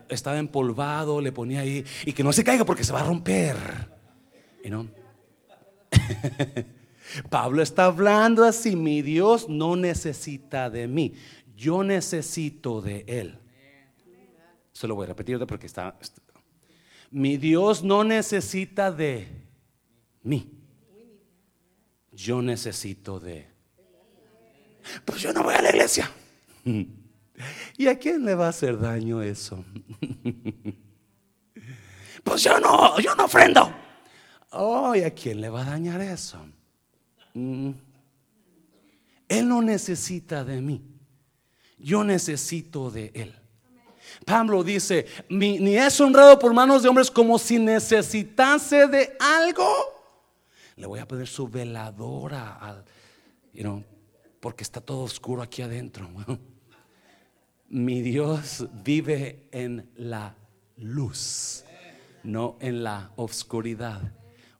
[0.09, 3.57] Estaba empolvado, le ponía ahí, y que no se caiga porque se va a romper.
[4.65, 4.89] ¿Y no?
[7.31, 11.15] Pablo está hablando así, mi Dios no necesita de mí,
[11.57, 13.39] yo necesito de Él.
[14.73, 15.99] Se lo voy a repetir porque está...
[17.11, 19.27] Mi Dios no necesita de
[20.23, 20.58] mí
[22.19, 23.47] yo necesito de...
[25.05, 26.11] Pues yo no voy a la iglesia.
[27.77, 29.65] ¿Y a quién le va a hacer daño eso?
[32.25, 33.73] Pues yo no, yo no ofrendo.
[34.51, 36.39] Oh, ¿y a quién le va a dañar eso?
[37.33, 37.71] Mm.
[39.29, 40.83] Él no necesita de mí.
[41.79, 43.35] Yo necesito de Él.
[44.27, 49.98] Pablo dice, ni es honrado por manos de hombres como si necesitase de algo
[50.79, 52.85] le voy a poner su veladora, al,
[54.41, 56.09] porque está todo oscuro aquí adentro.
[57.69, 60.37] mi Dios vive en la
[60.77, 61.65] luz,
[62.23, 64.13] no en la oscuridad.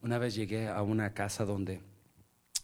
[0.03, 1.81] Una vez llegué a una casa donde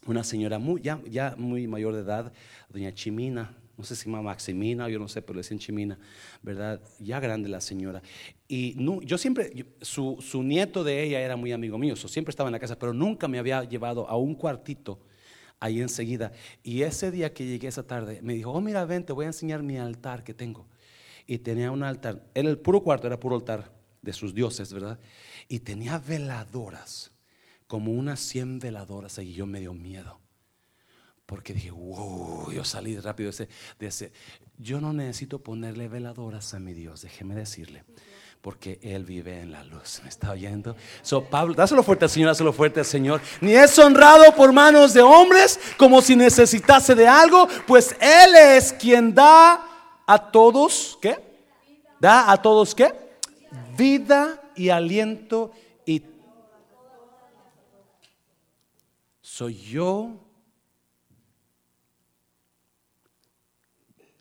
[0.06, 2.32] una señora muy, ya muy mayor de edad,
[2.68, 5.98] doña Chimina, no sé si se llama Maximina, yo no sé, pero le decían Chimina,
[6.42, 6.80] ¿verdad?
[7.00, 8.02] Ya grande la señora.
[8.48, 12.48] Y no, yo siempre, su, su, nieto de ella era muy amigo mío, siempre estaba
[12.48, 15.00] en la casa, pero nunca me había llevado a un cuartito
[15.60, 16.32] ahí enseguida.
[16.62, 19.28] Y ese día que llegué esa tarde, me dijo, oh, mira, ven, te voy a
[19.28, 20.68] enseñar mi altar que tengo.
[21.26, 24.98] Y tenía un altar, era el puro cuarto, era puro altar de sus dioses, ¿verdad?
[25.48, 27.12] Y tenía veladoras,
[27.66, 30.20] como unas 100 veladoras, y yo me dio miedo.
[31.26, 34.12] Porque dije, wow, yo salí rápido de ese, de ese.
[34.58, 37.84] Yo no necesito ponerle veladoras a mi Dios, déjeme decirle.
[38.42, 40.00] Porque Él vive en la luz.
[40.02, 40.76] ¿Me está oyendo?
[41.00, 43.22] So, Pablo, dáselo fuerte al Señor, dáselo fuerte al Señor.
[43.40, 48.74] Ni es honrado por manos de hombres como si necesitase de algo, pues Él es
[48.74, 49.66] quien da
[50.06, 51.18] a todos, ¿qué?
[51.98, 52.92] Da a todos, ¿qué?
[53.78, 55.52] Vida y aliento
[55.86, 56.02] y
[59.22, 60.23] soy yo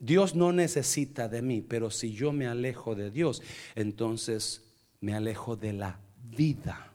[0.04, 3.42] Dios no necesita de mí, pero si yo me alejo de Dios,
[3.74, 4.62] entonces
[5.00, 6.92] me alejo de la vida.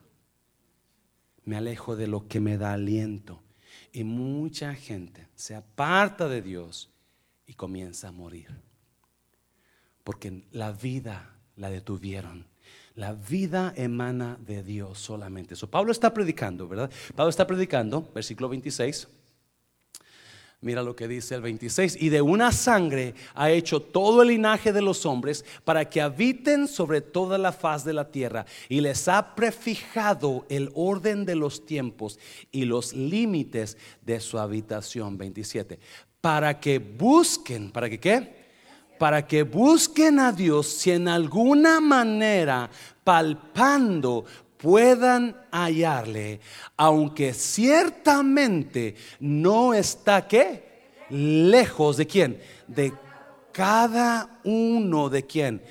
[1.47, 3.41] Me alejo de lo que me da aliento.
[3.93, 6.91] Y mucha gente se aparta de Dios
[7.47, 8.49] y comienza a morir.
[10.05, 12.45] Porque la vida la detuvieron.
[12.95, 15.55] La vida emana de Dios solamente.
[15.55, 16.91] Eso Pablo está predicando, ¿verdad?
[17.17, 19.09] Pablo está predicando, versículo 26.
[20.61, 21.99] Mira lo que dice el 26.
[22.01, 26.67] Y de una sangre ha hecho todo el linaje de los hombres para que habiten
[26.67, 28.45] sobre toda la faz de la tierra.
[28.69, 32.19] Y les ha prefijado el orden de los tiempos
[32.51, 35.17] y los límites de su habitación.
[35.17, 35.79] 27.
[36.21, 38.39] Para que busquen, ¿para que qué?
[38.99, 42.69] Para que busquen a Dios si en alguna manera
[43.05, 44.25] palpando
[44.59, 46.41] puedan hallarle,
[46.77, 50.69] aunque ciertamente no está que
[51.11, 52.93] lejos de quién, de
[53.53, 55.63] cada uno de quién,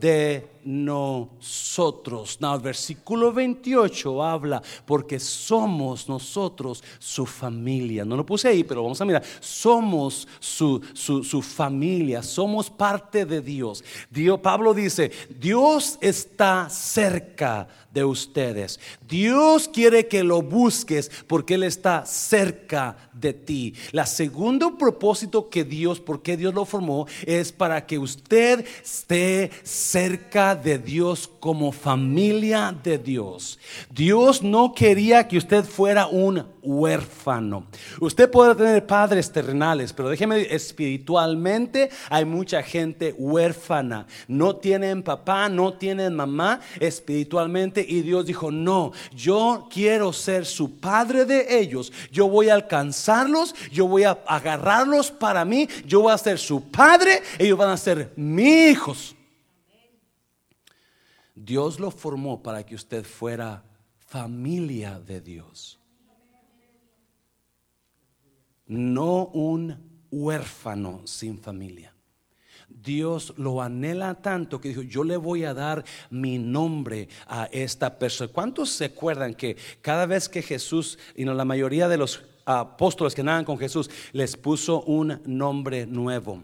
[0.00, 2.38] de nosotros.
[2.40, 8.04] No, el versículo 28 habla porque somos nosotros su familia.
[8.04, 9.22] No lo puse ahí, pero vamos a mirar.
[9.40, 13.84] Somos su, su, familia, somos parte de Dios.
[14.10, 14.40] Dios.
[14.40, 18.80] Pablo dice, Dios está cerca de ustedes.
[19.06, 23.74] Dios quiere que lo busques porque Él está cerca de ti.
[23.92, 30.54] La segundo propósito que Dios, porque Dios lo formó, es para que usted esté cerca
[30.54, 33.58] de Dios como familia de Dios.
[33.90, 37.66] Dios no quería que usted fuera un huérfano.
[38.00, 44.06] Usted puede tener padres terrenales, pero déjeme espiritualmente hay mucha gente huérfana.
[44.26, 50.80] No tienen papá, no tienen mamá espiritualmente y Dios dijo, "No, yo quiero ser su
[50.80, 51.92] padre de ellos.
[52.10, 56.70] Yo voy a alcanzarlos, yo voy a agarrarlos para mí, yo voy a ser su
[56.70, 59.14] padre, ellos van a ser mis hijos."
[61.34, 63.64] Dios lo formó para que usted fuera
[63.98, 65.78] familia de Dios.
[68.66, 69.76] No un
[70.10, 71.94] huérfano sin familia.
[72.68, 77.98] Dios lo anhela tanto que dijo, yo le voy a dar mi nombre a esta
[77.98, 78.32] persona.
[78.32, 83.14] ¿Cuántos se acuerdan que cada vez que Jesús, y no la mayoría de los apóstoles
[83.14, 86.42] que andaban con Jesús, les puso un nombre nuevo?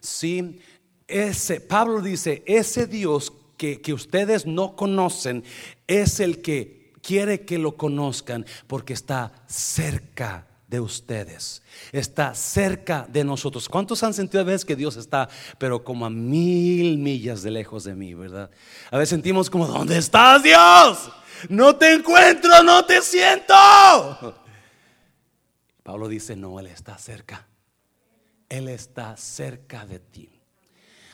[0.00, 0.60] Sí,
[1.06, 5.44] ese, Pablo dice, ese Dios que, que ustedes no conocen
[5.86, 11.62] es el que quiere que lo conozcan porque está cerca de ustedes.
[11.92, 13.68] Está cerca de nosotros.
[13.68, 17.84] ¿Cuántos han sentido a veces que Dios está, pero como a mil millas de lejos
[17.84, 18.50] de mí, verdad?
[18.90, 21.10] A veces sentimos como, ¿dónde estás Dios?
[21.50, 23.54] No te encuentro, no te siento.
[25.82, 27.46] Pablo dice, no, Él está cerca.
[28.48, 30.31] Él está cerca de ti.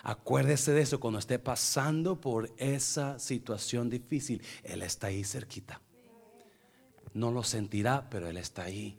[0.03, 4.43] Acuérdese de eso cuando esté pasando por esa situación difícil.
[4.63, 5.81] Él está ahí cerquita.
[7.15, 8.99] No lo sentirá, pero Él está ahí.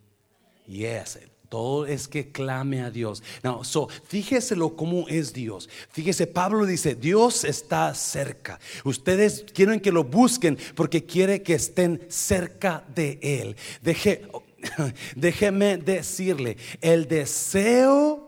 [0.68, 3.24] Y es, todo es que clame a Dios.
[3.44, 5.68] No, so, fíjeselo cómo es Dios.
[5.92, 8.60] Fíjese, Pablo dice, Dios está cerca.
[8.84, 13.56] Ustedes quieren que lo busquen porque quiere que estén cerca de Él.
[13.82, 14.28] Deje,
[15.16, 18.19] déjeme decirle, el deseo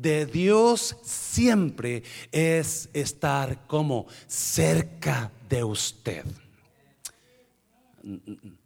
[0.00, 6.24] de Dios siempre es estar como cerca de usted.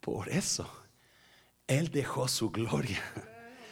[0.00, 0.70] Por eso,
[1.66, 3.02] Él dejó su gloria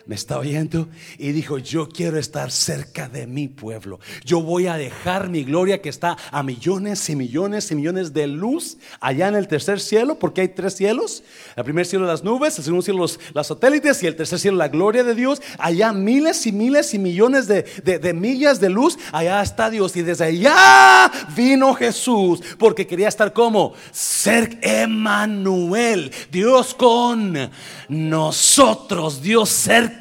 [0.07, 4.01] me está oyendo y dijo, yo quiero estar cerca de mi pueblo.
[4.25, 8.27] Yo voy a dejar mi gloria que está a millones y millones y millones de
[8.27, 11.23] luz allá en el tercer cielo, porque hay tres cielos.
[11.55, 14.69] El primer cielo las nubes, el segundo cielo los, satélites y el tercer cielo la
[14.69, 15.41] gloria de Dios.
[15.59, 19.97] Allá miles y miles y millones de, de millas de luz, allá está Dios.
[19.97, 27.51] Y desde allá vino Jesús, porque quería estar como cerca, Emanuel, Dios con
[27.89, 29.92] nosotros, Dios cerca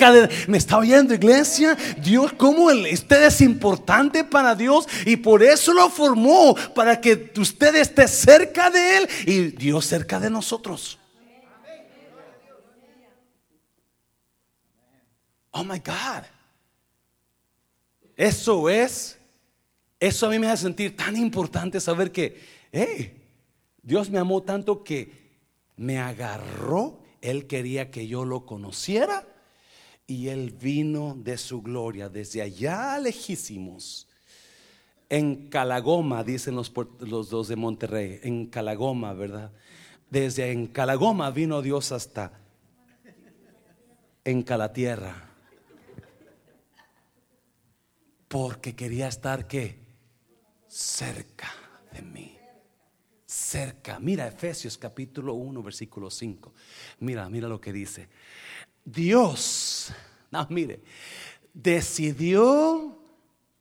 [0.48, 1.78] ¿Me está oyendo, iglesia?
[2.02, 4.88] Dios, ¿cómo usted es importante para Dios?
[5.06, 10.20] Y por eso lo formó, para que usted esté cerca de Él y Dios cerca
[10.20, 10.98] de nosotros.
[15.52, 16.24] Oh my God.
[18.16, 19.18] Eso es,
[20.00, 22.62] eso a mí me hace sentir tan importante saber que,
[23.84, 25.12] Dios me amó tanto que
[25.76, 27.00] me agarró.
[27.22, 29.26] Él quería que yo lo conociera
[30.12, 34.08] y Él vino de su gloria desde allá lejísimos.
[35.10, 39.52] En Calagoma, dicen los, los dos de Monterrey, en Calagoma, ¿verdad?
[40.10, 42.34] Desde en Calagoma vino Dios hasta
[44.24, 45.30] en Calatierra.
[48.28, 49.80] Porque quería estar qué?
[50.68, 51.52] Cerca
[51.94, 52.38] de mí.
[53.26, 53.98] Cerca.
[54.00, 56.54] Mira Efesios capítulo 1, versículo 5.
[57.00, 58.10] Mira, mira lo que dice.
[58.86, 59.92] Dios,
[60.32, 60.82] no, mire,
[61.54, 62.98] decidió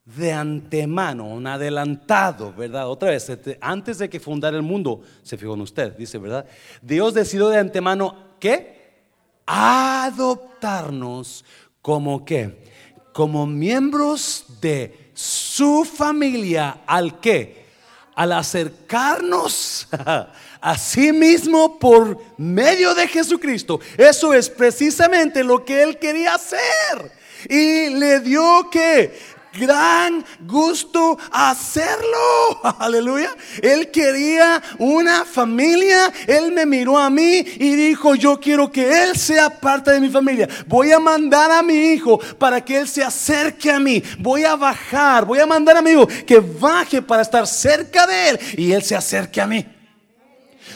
[0.04, 2.88] de antemano, un adelantado, ¿verdad?
[2.88, 6.46] Otra vez, este, antes de que fundara el mundo, se fijó en usted, dice, ¿verdad?
[6.82, 9.04] Dios decidió de antemano, ¿qué?
[9.46, 11.44] Adoptarnos
[11.82, 12.70] como qué?
[13.12, 17.66] Como miembros de su familia, ¿al qué?
[18.14, 19.88] Al acercarnos
[20.60, 23.80] a sí mismo por medio de Jesucristo.
[23.96, 27.12] Eso es precisamente lo que él quería hacer.
[27.48, 29.12] Y le dio que
[29.58, 32.60] gran gusto hacerlo.
[32.78, 33.34] Aleluya.
[33.62, 36.12] Él quería una familia.
[36.26, 40.10] Él me miró a mí y dijo, yo quiero que Él sea parte de mi
[40.10, 40.48] familia.
[40.66, 44.02] Voy a mandar a mi hijo para que Él se acerque a mí.
[44.18, 45.24] Voy a bajar.
[45.24, 48.82] Voy a mandar a mi hijo que baje para estar cerca de Él y Él
[48.82, 49.79] se acerque a mí.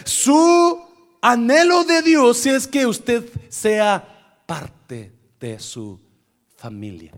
[0.04, 0.80] Su
[1.20, 5.98] anhelo de Dios es que usted sea parte de su
[6.56, 7.12] familia.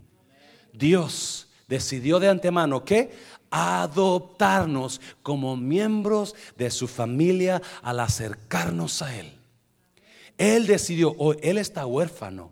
[0.73, 3.11] Dios decidió de antemano que
[3.49, 9.33] adoptarnos como miembros de su familia al acercarnos a Él.
[10.37, 12.51] Él decidió, oh, Él está huérfano.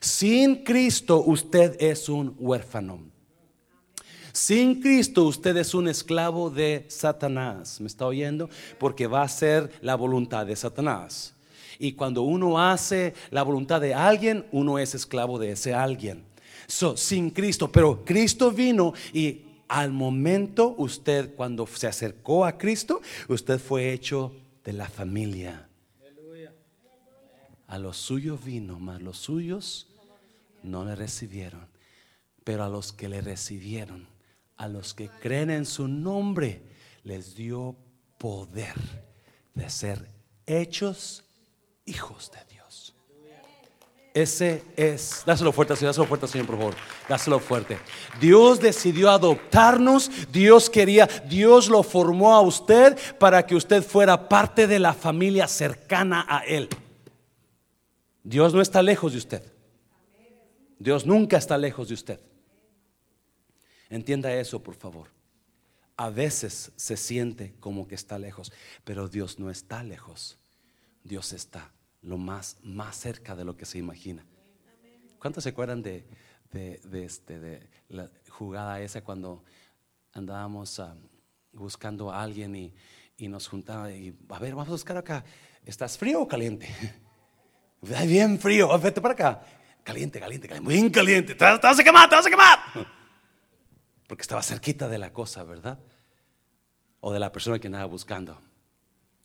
[0.00, 3.11] Sin Cristo usted es un huérfano.
[4.32, 7.80] Sin Cristo usted es un esclavo de Satanás.
[7.80, 8.48] ¿Me está oyendo?
[8.78, 11.34] Porque va a ser la voluntad de Satanás.
[11.78, 16.32] Y cuando uno hace la voluntad de alguien, uno es esclavo de ese alguien
[16.96, 23.58] sin Cristo, pero Cristo vino y al momento usted, cuando se acercó a Cristo, usted
[23.58, 25.68] fue hecho de la familia.
[27.66, 29.86] A los suyos vino, mas los suyos
[30.62, 31.66] no le recibieron.
[32.44, 34.06] Pero a los que le recibieron,
[34.62, 36.62] a los que creen en su nombre,
[37.02, 37.74] les dio
[38.16, 38.76] poder
[39.54, 40.08] de ser
[40.46, 41.24] hechos
[41.84, 42.94] hijos de Dios.
[44.14, 46.74] Ese es, dáselo fuerte, Señor, dáselo fuerte, Señor, por favor.
[47.08, 47.76] Dáselo fuerte.
[48.20, 54.68] Dios decidió adoptarnos, Dios quería, Dios lo formó a usted para que usted fuera parte
[54.68, 56.68] de la familia cercana a Él.
[58.22, 59.42] Dios no está lejos de usted.
[60.78, 62.20] Dios nunca está lejos de usted.
[63.92, 65.08] Entienda eso, por favor.
[65.98, 68.50] A veces se siente como que está lejos,
[68.84, 70.38] pero Dios no está lejos.
[71.04, 74.24] Dios está lo más, más cerca de lo que se imagina.
[75.18, 76.06] ¿Cuántos se acuerdan de,
[76.50, 79.44] de, este, de la jugada esa cuando
[80.14, 80.96] andábamos ah,
[81.52, 82.74] buscando a alguien y,
[83.18, 85.22] y nos juntaba y a ver, vamos a buscar acá,
[85.66, 86.66] ¿estás frío o caliente?
[88.06, 89.42] Bien frío, vete para acá.
[89.84, 91.34] Caliente, caliente, caliente, bien caliente.
[91.34, 93.01] Te, vas a quemar, te vas a quemar.
[94.06, 95.78] Porque estaba cerquita de la cosa, ¿verdad?
[97.00, 98.38] O de la persona que andaba buscando.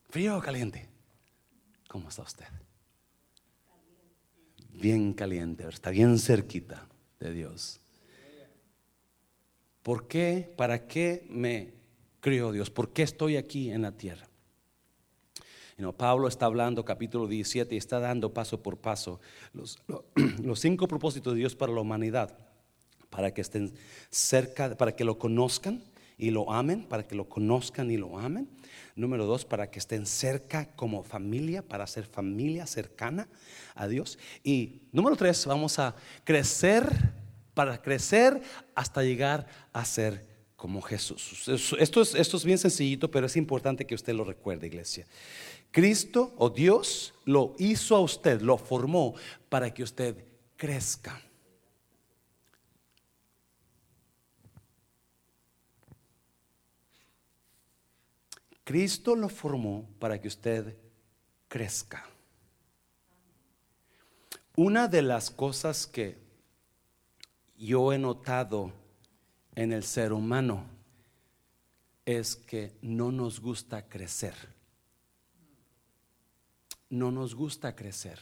[0.09, 0.89] ¿Frío o caliente?
[1.88, 2.45] ¿Cómo está usted?
[4.80, 6.88] bien caliente, está bien cerquita
[7.19, 7.82] de Dios.
[9.84, 10.53] ¿Por qué?
[10.55, 11.73] ¿Para qué me
[12.19, 12.69] crió Dios?
[12.69, 14.28] ¿Por qué estoy aquí en la tierra?
[15.95, 19.19] Pablo está hablando capítulo 17 y está dando paso por paso
[19.53, 19.78] los,
[20.43, 22.36] los cinco propósitos de Dios para la humanidad,
[23.10, 23.74] para que estén
[24.10, 25.82] cerca, para que lo conozcan
[26.18, 28.47] y lo amen, para que lo conozcan y lo amen.
[28.95, 33.28] Número dos, para que estén cerca como familia, para ser familia cercana
[33.76, 34.18] a Dios.
[34.43, 36.89] Y número tres, vamos a crecer,
[37.53, 38.41] para crecer
[38.74, 41.47] hasta llegar a ser como Jesús.
[41.78, 45.05] Esto es, esto es bien sencillito, pero es importante que usted lo recuerde, iglesia.
[45.72, 49.14] Cristo o Dios lo hizo a usted, lo formó
[49.49, 50.16] para que usted
[50.55, 51.22] crezca.
[58.68, 60.76] Cristo lo formó para que usted
[61.47, 62.05] crezca.
[64.57, 66.18] Una de las cosas que
[67.57, 68.74] yo he notado
[69.55, 70.65] en el ser humano
[72.05, 74.36] es que no nos gusta crecer.
[76.89, 78.20] No nos gusta crecer.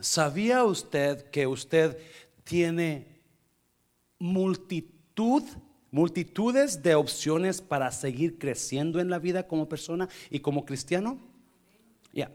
[0.00, 1.96] ¿Sabía usted que usted
[2.44, 3.22] tiene
[4.18, 5.44] multitud
[5.90, 11.18] multitudes de opciones para seguir creciendo en la vida como persona y como cristiano.
[12.12, 12.32] Ya,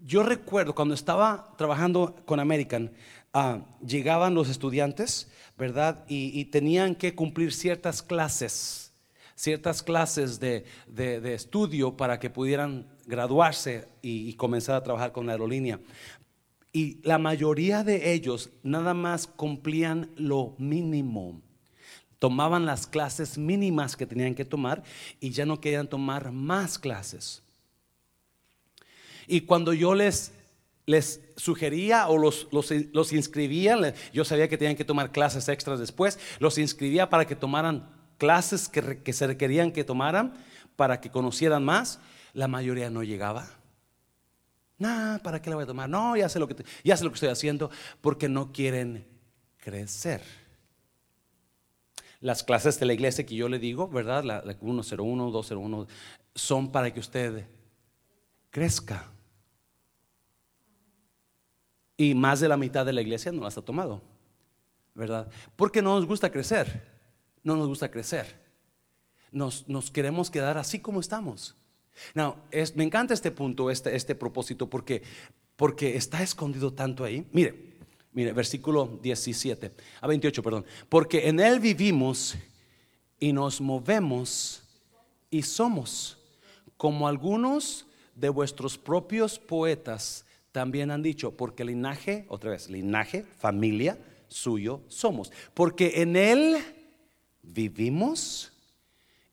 [0.00, 2.92] Yo recuerdo cuando estaba trabajando con American,
[3.32, 6.04] ah, llegaban los estudiantes, ¿verdad?
[6.08, 8.92] Y, tenían que cumplir ciertas clases,
[9.34, 15.26] ciertas clases de, de, estudio para que pudieran graduarse y, y comenzar a trabajar con
[15.26, 15.80] la aerolínea.
[16.72, 21.42] Y la mayoría de ellos nada más cumplían lo mínimo.
[22.18, 24.82] Tomaban las clases mínimas que tenían que tomar
[25.20, 27.42] y ya no querían tomar más clases.
[29.26, 30.32] Y cuando yo les,
[30.86, 36.18] les sugería o los, los, inscribía, yo sabía que tenían que tomar clases extras después,
[36.40, 40.34] los inscribía para que tomaran clases que, que se requerían que tomaran
[40.76, 42.00] para que conocieran más,
[42.32, 43.50] la mayoría no llegaba.
[44.78, 45.88] Nah, ¿para qué la voy a tomar?
[45.88, 49.04] No, ya lo que, ya sé lo que estoy haciendo porque no quieren
[49.58, 50.22] crecer.
[52.20, 54.24] Las clases de la iglesia que yo le digo, ¿verdad?
[54.24, 55.86] La, la 101, 201,
[56.34, 57.46] son para que usted
[58.50, 59.10] crezca.
[61.96, 64.02] Y más de la mitad de la iglesia no las ha tomado,
[64.94, 65.28] ¿verdad?
[65.56, 66.82] Porque no nos gusta crecer,
[67.42, 68.46] no nos gusta crecer.
[69.32, 71.56] Nos, nos queremos quedar así como estamos.
[72.14, 75.02] No, es, me encanta este punto, este, este propósito, porque,
[75.56, 77.26] porque está escondido tanto ahí.
[77.32, 77.67] Mire,
[78.12, 80.64] mire, versículo 17, a 28, perdón.
[80.88, 82.36] Porque en Él vivimos
[83.20, 84.62] y nos movemos
[85.30, 86.18] y somos,
[86.76, 93.98] como algunos de vuestros propios poetas también han dicho, porque linaje, otra vez, linaje, familia
[94.28, 95.32] suyo somos.
[95.54, 96.58] Porque en Él
[97.42, 98.52] vivimos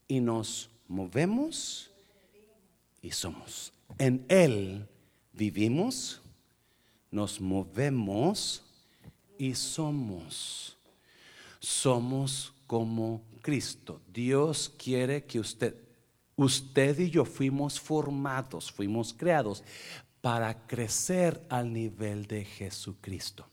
[0.08, 1.90] y nos movemos
[3.02, 3.74] y somos.
[3.98, 4.88] En Él
[5.34, 6.22] vivimos,
[7.12, 8.65] nos movemos
[9.38, 10.78] y somos.
[11.60, 14.02] Somos como Cristo.
[14.14, 15.76] Dios quiere que usted,
[16.36, 19.64] usted y yo fuimos formados, fuimos creados
[20.22, 23.48] para crecer al nivel de Jesucristo.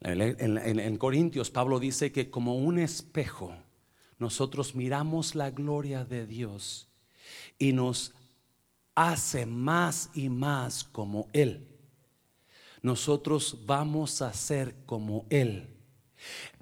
[0.00, 0.20] En,
[0.58, 3.52] en, Corintios, Pablo dice que como un espejo,
[4.18, 6.88] nosotros miramos la gloria de Dios
[7.58, 8.14] y nos
[8.94, 11.67] hace más y más como Él.
[12.82, 15.68] Nosotros vamos a ser como Él.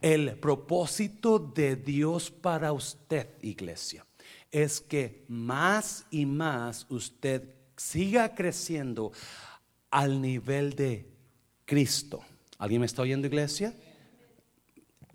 [0.00, 4.06] El propósito de Dios para usted, iglesia,
[4.50, 9.12] es que más y más usted siga creciendo
[9.90, 11.08] al nivel de
[11.64, 12.22] Cristo.
[12.58, 13.74] ¿Alguien me está oyendo, iglesia?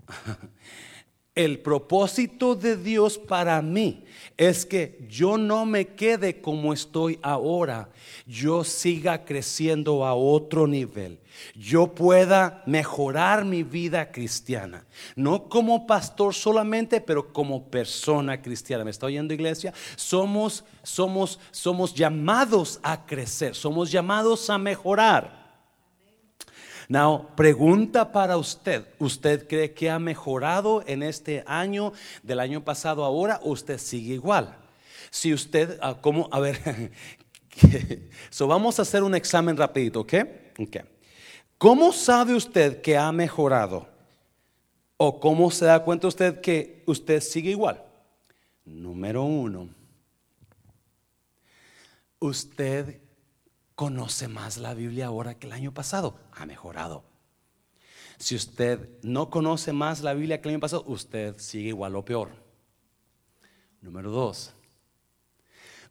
[1.34, 4.04] El propósito de Dios para mí
[4.36, 7.90] es que yo no me quede como estoy ahora,
[8.28, 11.22] yo siga creciendo a otro nivel,
[11.56, 18.84] yo pueda mejorar mi vida cristiana, no como pastor solamente, pero como persona cristiana.
[18.84, 19.74] ¿Me está oyendo iglesia?
[19.96, 25.41] Somos somos somos llamados a crecer, somos llamados a mejorar.
[26.88, 28.86] Now, pregunta para usted.
[29.00, 34.16] ¿Usted cree que ha mejorado en este año, del año pasado ahora, o usted sigue
[34.16, 34.58] igual?
[35.10, 36.30] Si usted, ah, ¿cómo?
[36.32, 36.92] A ver,
[38.30, 40.14] so vamos a hacer un examen rapidito, ¿ok?
[40.60, 40.78] Ok.
[41.58, 43.88] ¿Cómo sabe usted que ha mejorado?
[44.98, 47.84] ¿O cómo se da cuenta usted que usted sigue igual?
[48.66, 49.70] Número uno,
[52.20, 53.02] usted
[53.82, 56.20] conoce más la Biblia ahora que el año pasado.
[56.34, 57.04] Ha mejorado.
[58.20, 62.06] Si usted no conoce más la Biblia que el año pasado, usted sigue igual o
[62.06, 62.30] peor.
[63.82, 64.54] Número dos,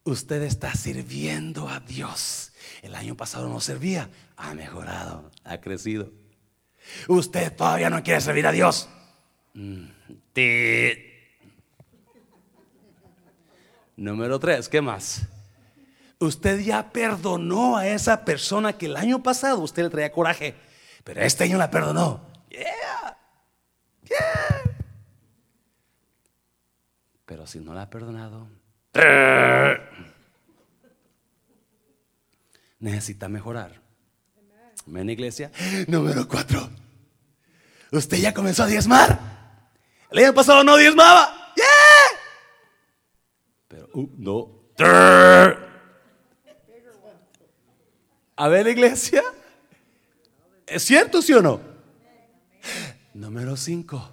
[0.05, 2.53] usted está sirviendo a Dios.
[2.82, 6.12] El año pasado no servía, ha mejorado, ha crecido.
[7.09, 8.88] Usted todavía no quiere servir a Dios.
[9.55, 9.86] Mm,
[13.97, 15.26] Número tres, ¿qué más?
[16.20, 20.54] Usted ya perdonó a esa persona que el año pasado usted le traía coraje,
[21.02, 22.20] pero este año la perdonó.
[22.50, 23.18] Yeah,
[24.04, 24.62] yeah.
[27.24, 28.48] Pero si no la ha perdonado,
[32.78, 33.80] necesita mejorar.
[34.86, 35.50] Amén, iglesia.
[35.86, 36.68] Número cuatro.
[37.92, 39.18] Usted ya comenzó a diezmar.
[40.10, 41.54] El año pasado no diezmaba.
[41.56, 42.18] Yeah.
[43.68, 44.60] Pero uh, no.
[48.41, 49.22] A ver, iglesia.
[50.66, 51.61] ¿Es cierto, sí o no?
[53.12, 54.09] Número cinco.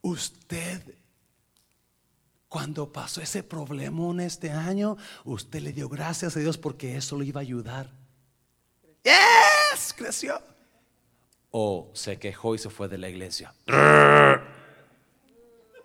[0.00, 0.94] Usted,
[2.46, 7.18] cuando pasó ese problema en este año, usted le dio gracias a Dios porque eso
[7.18, 7.90] le iba a ayudar.
[9.02, 10.40] Yes, creció.
[11.50, 13.52] O se quejó y se fue de la iglesia.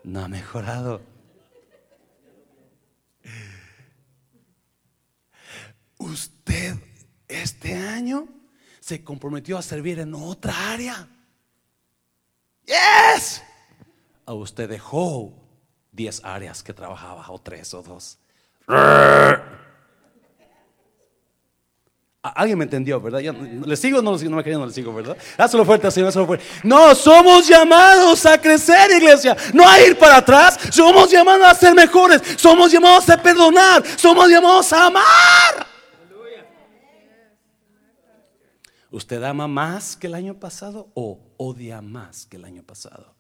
[0.04, 1.02] No ha mejorado.
[5.98, 6.41] Usted
[7.28, 8.28] este año
[8.80, 11.08] se comprometió a servir en otra área.
[12.66, 13.42] Yes.
[14.26, 15.34] A usted dejó
[15.92, 18.18] 10 áreas que trabajaba o tres o dos.
[22.24, 23.20] Alguien me entendió, ¿verdad?
[23.20, 25.18] ¿Le sigo no, me no le sigo, ¿verdad?
[25.38, 26.46] Hazlo fuerte, Señor, fuerte.
[26.64, 29.36] No, somos llamados a crecer, iglesia.
[29.54, 30.60] No a ir para atrás.
[30.70, 32.22] Somos llamados a ser mejores.
[32.38, 33.84] Somos llamados a perdonar.
[33.98, 35.71] Somos llamados a amar.
[38.92, 43.16] ¿Usted ama más que el año pasado o odia más que el año pasado?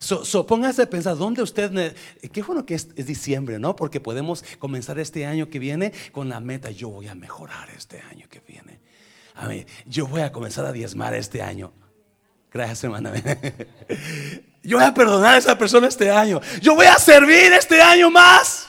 [0.00, 1.96] So, póngase a pensar, ¿dónde usted...
[2.32, 3.74] Qué bueno que es, diciembre, ¿no?
[3.74, 8.00] Porque podemos comenzar este año que viene con la meta, yo voy a mejorar este
[8.02, 8.80] año que viene.
[9.34, 11.72] A mí, yo voy a comenzar a diezmar este año.
[12.50, 13.12] Gracias, hermana.
[14.62, 16.40] Yo voy a perdonar a esa persona este año.
[16.60, 18.67] Yo voy a servir este año más.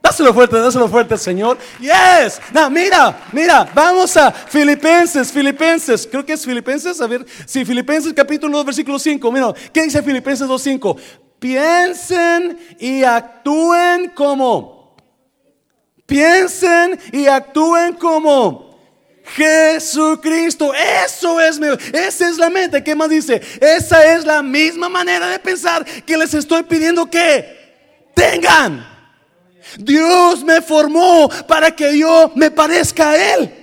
[0.00, 1.58] Dáselo fuerte, dáselo fuerte, Señor.
[1.80, 2.40] Yes.
[2.52, 6.08] No, mira, mira, vamos a Filipenses, Filipenses.
[6.10, 7.00] Creo que es Filipenses.
[7.00, 9.32] A ver, sí, Filipenses capítulo 2, versículo 5.
[9.32, 10.96] Mira, ¿qué dice Filipenses 2, 5?
[11.38, 14.96] Piensen y actúen como.
[16.06, 18.68] Piensen y actúen como.
[19.36, 20.72] Jesucristo,
[21.04, 21.60] eso es,
[21.92, 22.82] esa es la mente.
[22.82, 23.42] ¿Qué más dice?
[23.60, 28.97] Esa es la misma manera de pensar que les estoy pidiendo que tengan.
[29.78, 33.54] Dios me formó para que yo me parezca a Él.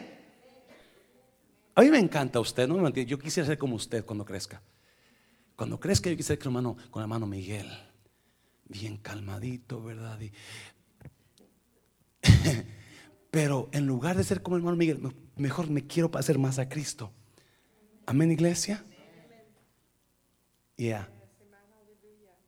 [1.76, 2.90] A mí me encanta usted, ¿no?
[2.90, 4.62] Yo quisiera ser como usted cuando crezca.
[5.56, 7.70] Cuando crezca yo quisiera ser con hermano, con hermano Miguel.
[8.68, 10.20] Bien calmadito, ¿verdad?
[13.32, 15.02] Pero en lugar de ser como hermano Miguel,
[15.36, 17.12] mejor me quiero parecer más a Cristo.
[18.06, 18.84] Amén, iglesia.
[20.78, 21.10] Ya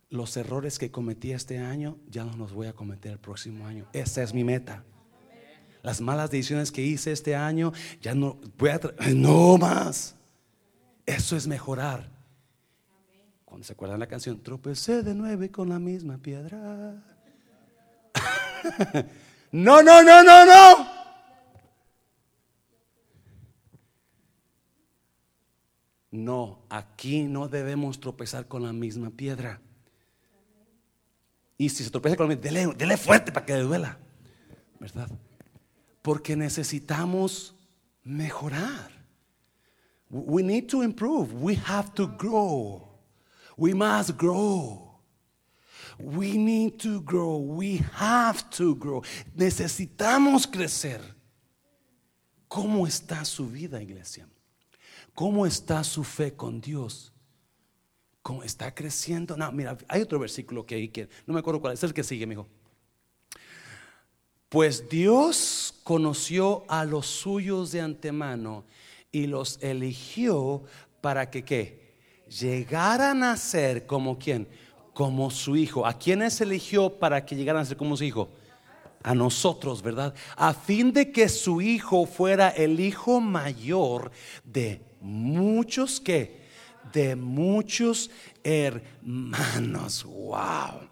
[0.09, 3.87] los errores que cometí este año ya no los voy a cometer el próximo año.
[3.93, 4.83] Esa es mi meta.
[5.83, 8.79] Las malas decisiones que hice este año ya no voy a
[9.13, 10.15] no más.
[11.05, 12.09] Eso es mejorar.
[13.45, 17.03] Cuando se acuerdan la canción, tropecé de nuevo con la misma piedra.
[19.51, 20.97] no, no, no, no, no.
[26.11, 29.61] No, aquí no debemos tropezar con la misma piedra.
[31.57, 33.97] Y si se tropieza con el dele, dele fuerte para que le duela.
[34.79, 35.09] ¿Verdad?
[36.01, 37.55] Porque necesitamos
[38.03, 38.91] mejorar.
[40.09, 41.33] We need to improve.
[41.33, 42.87] We have to grow.
[43.57, 44.99] We must grow.
[45.99, 47.37] We need to grow.
[47.37, 49.03] We have to grow.
[49.35, 51.01] Necesitamos crecer.
[52.47, 54.27] ¿Cómo está su vida, iglesia?
[55.13, 57.11] ¿Cómo está su fe con Dios?
[58.27, 59.37] ¿Cómo está creciendo?
[59.37, 62.25] No, mira, hay otro versículo que que no me acuerdo cuál es, el que sigue,
[62.25, 62.45] amigo.
[64.49, 68.65] Pues Dios conoció a los suyos de antemano
[69.13, 70.65] y los eligió
[70.99, 71.95] para que qué?
[72.27, 74.49] Llegaran a ser como quién?
[74.93, 75.85] Como su hijo.
[75.85, 78.27] ¿A quiénes eligió para que llegaran a ser como su hijo?
[79.03, 80.13] A nosotros, ¿verdad?
[80.35, 84.11] A fin de que su hijo fuera el hijo mayor
[84.43, 86.36] de muchos que
[86.91, 88.09] de muchos
[88.43, 90.03] hermanos.
[90.03, 90.89] Wow.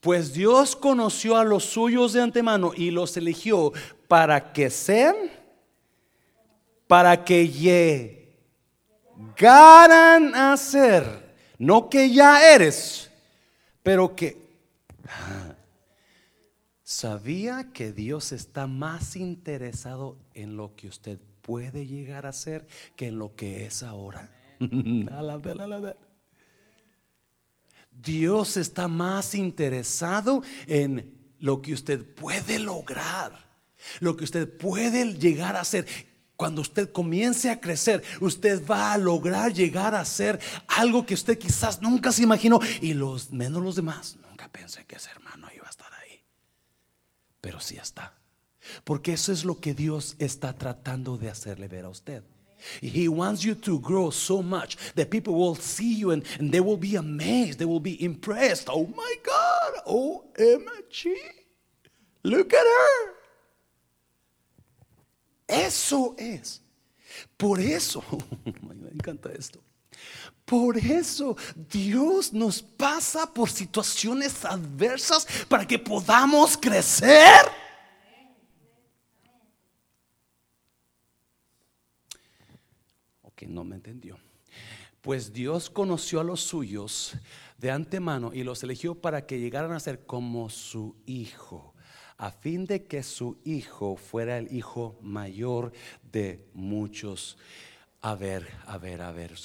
[0.00, 3.72] Pues Dios conoció a los suyos de antemano y los eligió
[4.08, 5.14] para que sean,
[6.86, 7.48] para que
[9.36, 13.10] llegaran a ser, no que ya eres,
[13.82, 14.38] pero que
[16.90, 22.66] ¿Sabía que Dios está más interesado en lo que usted puede llegar a ser
[22.96, 24.28] que en lo que es ahora?
[27.92, 33.38] Dios está más interesado en lo que usted puede lograr,
[34.00, 35.86] lo que usted puede llegar a ser.
[36.34, 41.38] Cuando usted comience a crecer, usted va a lograr llegar a ser algo que usted
[41.38, 45.29] quizás nunca se imaginó y los menos los demás nunca pensé que ser hermano
[47.40, 48.14] pero sí está.
[48.84, 52.22] Porque eso es lo que Dios está tratando de hacerle ver a usted.
[52.82, 56.76] He wants you to grow so much that people will see you and, they will
[56.76, 58.68] be amazed, they will be impressed.
[58.68, 61.16] Oh my God, OMG,
[62.22, 63.14] look at her.
[65.48, 66.60] Eso es.
[67.36, 68.02] Por eso,
[68.44, 69.60] me encanta esto.
[70.50, 77.46] Por eso Dios nos pasa por situaciones adversas para que podamos crecer.
[83.22, 84.18] Ok, no me entendió.
[85.00, 87.12] Pues Dios conoció a los suyos
[87.56, 91.74] de antemano y los eligió para que llegaran a ser como su hijo,
[92.16, 95.70] a fin de que su hijo fuera el hijo mayor
[96.10, 97.38] de muchos
[98.00, 99.36] A ver, a ver, a ver.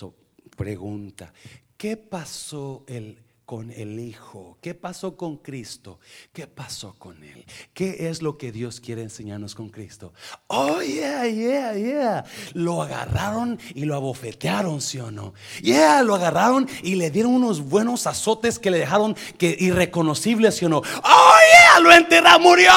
[0.56, 1.34] Pregunta,
[1.78, 4.58] ¿qué pasó el con el Hijo?
[4.60, 6.00] ¿Qué pasó con Cristo?
[6.34, 7.46] ¿Qué pasó con Él?
[7.74, 10.14] ¿Qué es lo que Dios quiere enseñarnos con Cristo?
[10.48, 12.26] Oh, yeah, yeah, yeah.
[12.54, 15.34] Lo agarraron y lo abofetearon, ¿sí o no?
[15.62, 20.66] Yeah, lo agarraron y le dieron unos buenos azotes que le dejaron que irreconocibles, ¿sí
[20.66, 20.78] o no?
[20.78, 22.72] Oh, yeah, lo enterró, murió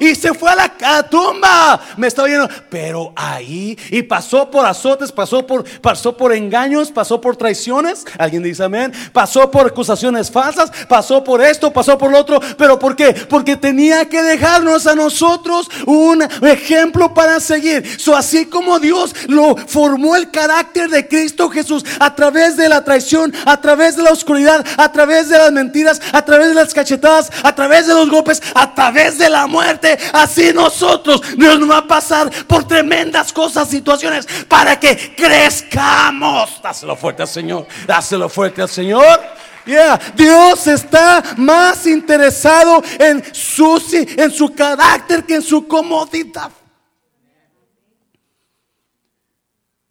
[0.00, 1.80] y se fue a la, tumba.
[1.96, 7.20] Me estaba viendo, pero ahí y pasó por azotes, pasó por, pasó por engaños, pasó
[7.20, 8.04] por traiciones.
[8.18, 8.92] Alguien dice amén.
[9.12, 9.93] Pasó por acusaciones
[10.30, 13.12] falsas, pasó por esto, pasó por lo otro, pero ¿por qué?
[13.12, 18.00] Porque tenía que dejarnos a nosotros un ejemplo para seguir.
[18.00, 22.84] So, así como Dios lo formó el carácter de Cristo Jesús a través de la
[22.84, 26.74] traición, a través de la oscuridad, a través de las mentiras, a través de las
[26.74, 31.78] cachetadas, a través de los golpes, a través de la muerte, así nosotros nos va
[31.78, 36.60] a pasar por tremendas cosas, situaciones, para que crezcamos.
[36.62, 39.20] Dáselo fuerte al Señor, dáselo fuerte al Señor.
[39.64, 43.80] Dios está más interesado en su,
[44.16, 46.50] en su carácter que en su comodidad.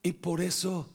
[0.02, 0.90] Y por eso,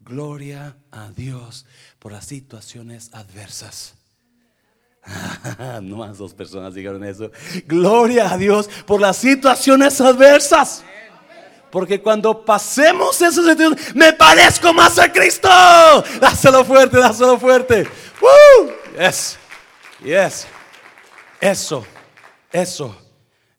[0.00, 1.64] gloria a Dios
[1.98, 3.94] por las situaciones adversas.
[5.82, 7.30] no más dos personas dijeron eso.
[7.66, 10.84] Gloria a Dios por las situaciones adversas.
[11.76, 15.46] Porque cuando pasemos esos situaciones, me parezco más a Cristo.
[16.18, 17.86] Dáselo fuerte, dáselo fuerte.
[18.98, 19.36] Yes,
[20.02, 20.46] yes.
[21.38, 21.84] Eso,
[22.50, 22.96] eso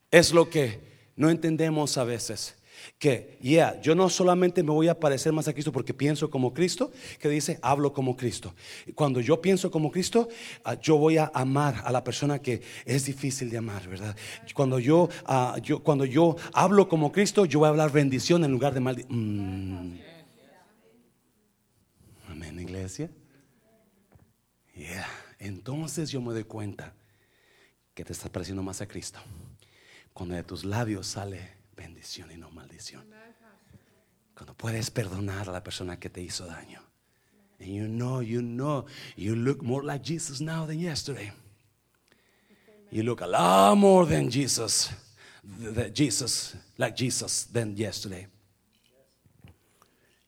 [0.10, 0.82] es lo que
[1.16, 2.57] no entendemos a veces
[3.00, 6.54] que, yeah, yo no solamente me voy a parecer más a Cristo porque pienso como
[6.54, 8.56] Cristo, que dice, hablo como Cristo.
[8.96, 10.28] Cuando yo pienso como Cristo,
[10.64, 14.16] ah, yo voy a amar a la persona que es difícil de amar, ¿verdad?
[14.56, 18.74] Cuando yo, ah, cuando yo hablo como Cristo, yo voy a hablar bendición en lugar
[18.74, 19.90] de maldición.
[19.90, 20.00] Mm.
[22.30, 23.12] Amén, iglesia.
[24.74, 25.08] Yeah.
[25.40, 26.96] Entonces yo me doy cuenta
[27.94, 29.20] que te estás pareciendo más a Cristo.
[30.14, 33.06] Cuando de tus labios sale bendición y no maldición.
[34.36, 36.82] Cuando puedes perdonar a la persona que te hizo daño.
[37.60, 41.32] And you know, you know, you look more like Jesus now than yesterday.
[42.92, 44.90] You look a lot more than Jesus,
[45.44, 48.28] that Jesus, like Jesus than yesterday.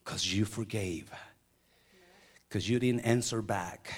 [0.03, 1.11] Because you forgave.
[2.47, 3.93] Because you didn't answer back.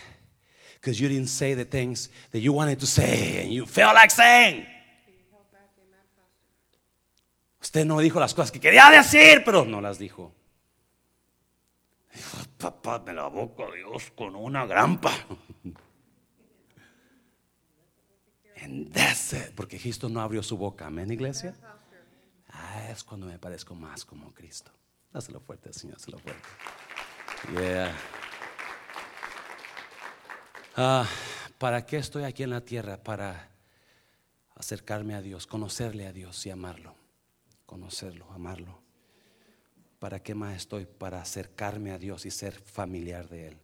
[0.76, 4.12] Because you didn't say the things that you wanted to say and you felt like
[4.12, 4.66] saying.
[7.62, 10.34] Usted no dijo las cosas que quería decir, pero no las dijo.
[12.58, 15.12] Papá, me la boca Dios con una grampa.
[18.94, 20.88] That's Porque Cristo no abrió su boca.
[20.88, 21.56] Amén, iglesia.
[22.50, 24.72] Ah, es cuando me parezco más como Cristo.
[25.12, 26.48] Dáselo fuerte, Señor, dáselo fuerte.
[27.54, 27.96] Yeah.
[30.76, 31.08] Ah,
[31.58, 32.98] ¿Para qué estoy aquí en la tierra?
[32.98, 33.50] Para
[34.56, 37.01] acercarme a Dios, conocerle a Dios y amarlo
[37.72, 38.82] conocerlo, amarlo.
[39.98, 40.86] ¿Para qué más estoy?
[40.86, 43.58] Para acercarme a Dios y ser familiar de Él,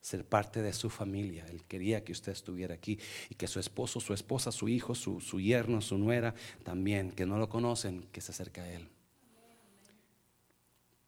[0.00, 1.44] ser parte de su familia.
[1.46, 2.98] Él quería que usted estuviera aquí
[3.28, 6.34] y que su esposo, su esposa, su hijo, su, su yerno, su nuera,
[6.64, 8.88] también, que no lo conocen, que se acerque a Él.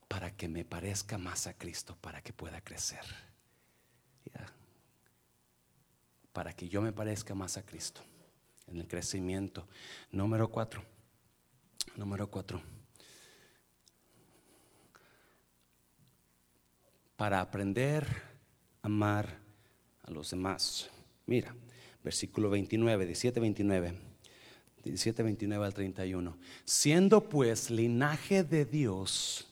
[0.07, 3.07] Para que me parezca más a Cristo, para que pueda crecer.
[6.35, 8.03] Para que yo me parezca más a Cristo
[8.67, 9.67] en el crecimiento.
[10.11, 10.92] Número cuatro
[11.97, 12.61] Número cuatro.
[17.17, 18.07] Para aprender
[18.83, 19.39] a amar
[20.03, 20.91] a los demás.
[21.27, 21.55] Mira,
[22.03, 23.95] versículo 29, 17, 29.
[24.83, 26.37] 17, 29 al 31.
[26.65, 29.47] Siendo pues linaje de Dios,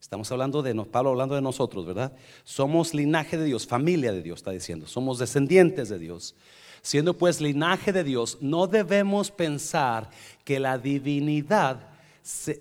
[0.00, 2.14] estamos hablando de Pablo hablando de nosotros, ¿verdad?
[2.44, 4.86] Somos linaje de Dios, familia de Dios, está diciendo.
[4.86, 6.34] Somos descendientes de Dios.
[6.82, 10.10] Siendo pues linaje de Dios, no debemos pensar
[10.44, 11.88] que la divinidad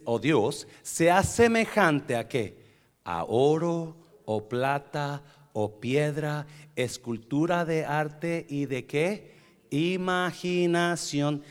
[0.04, 2.58] o Dios sea semejante a qué?
[3.04, 3.96] A oro
[4.26, 9.36] o plata o piedra, escultura de arte y de qué?
[9.70, 11.44] Imaginación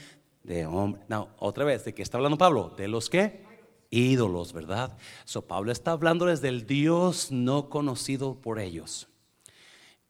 [0.42, 1.02] de hombre.
[1.08, 2.74] No, otra vez, ¿de qué está hablando Pablo?
[2.76, 3.46] ¿De los qué?
[3.90, 4.96] Ídolos, ¿verdad?
[5.24, 9.08] So Pablo está hablándoles del Dios no conocido por ellos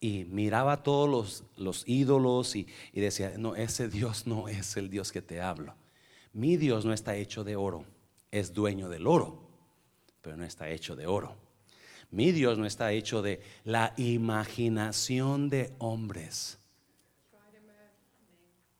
[0.01, 4.91] y miraba todos los, los ídolos y, y, decía, no, ese Dios no es el
[4.91, 5.75] Dios que te hablo.
[6.33, 7.85] Mi Dios no está hecho de oro,
[8.31, 9.49] es dueño del oro,
[10.23, 11.37] pero no está hecho de oro.
[12.11, 16.59] Mi Dios no está hecho de la imaginación de hombres.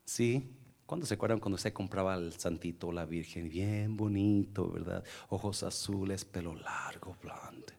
[0.05, 0.55] ¿Sí?
[0.85, 3.47] ¿Cuándo se acuerdan cuando usted compraba el santito la virgen?
[3.47, 5.03] Bien bonito, ¿verdad?
[5.29, 7.73] Ojos azules, pelo largo, blonde.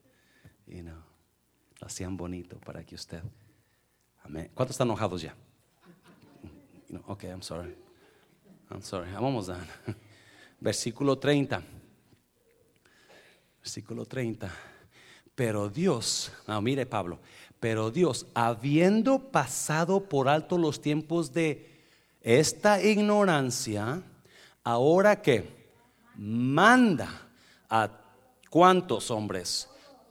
[0.69, 1.10] You know,
[1.81, 3.23] hacían bonito para que usted.
[4.23, 4.51] Amén.
[4.55, 5.35] ¿Cuántos están enojados ya?
[7.07, 7.75] ok, I'm sorry.
[8.71, 9.11] I'm sorry.
[9.13, 9.59] Vamos a
[10.61, 11.63] Versículo 30.
[13.61, 14.51] Versículo 30.
[15.35, 17.19] Pero Dios, no, mire Pablo,
[17.59, 21.67] pero Dios, habiendo pasado por alto los tiempos de
[22.21, 24.03] esta ignorancia,
[24.63, 25.49] ahora que
[26.15, 27.09] manda
[27.71, 27.91] a
[28.51, 29.70] cuántos hombres,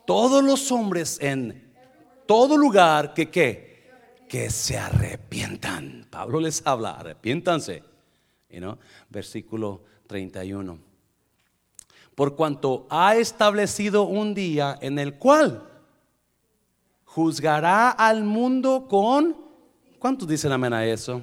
[0.10, 1.72] todos los hombres en
[2.26, 3.92] todo lugar que qué,
[4.28, 6.08] que se arrepientan.
[6.10, 7.84] Pablo les habla, arrepiéntanse.
[8.50, 8.80] You know?
[9.08, 10.80] Versículo 31.
[12.16, 15.70] Por cuanto ha establecido un día en el cual
[17.06, 19.38] juzgará al mundo con,
[20.00, 21.22] ¿cuántos dicen amén a eso?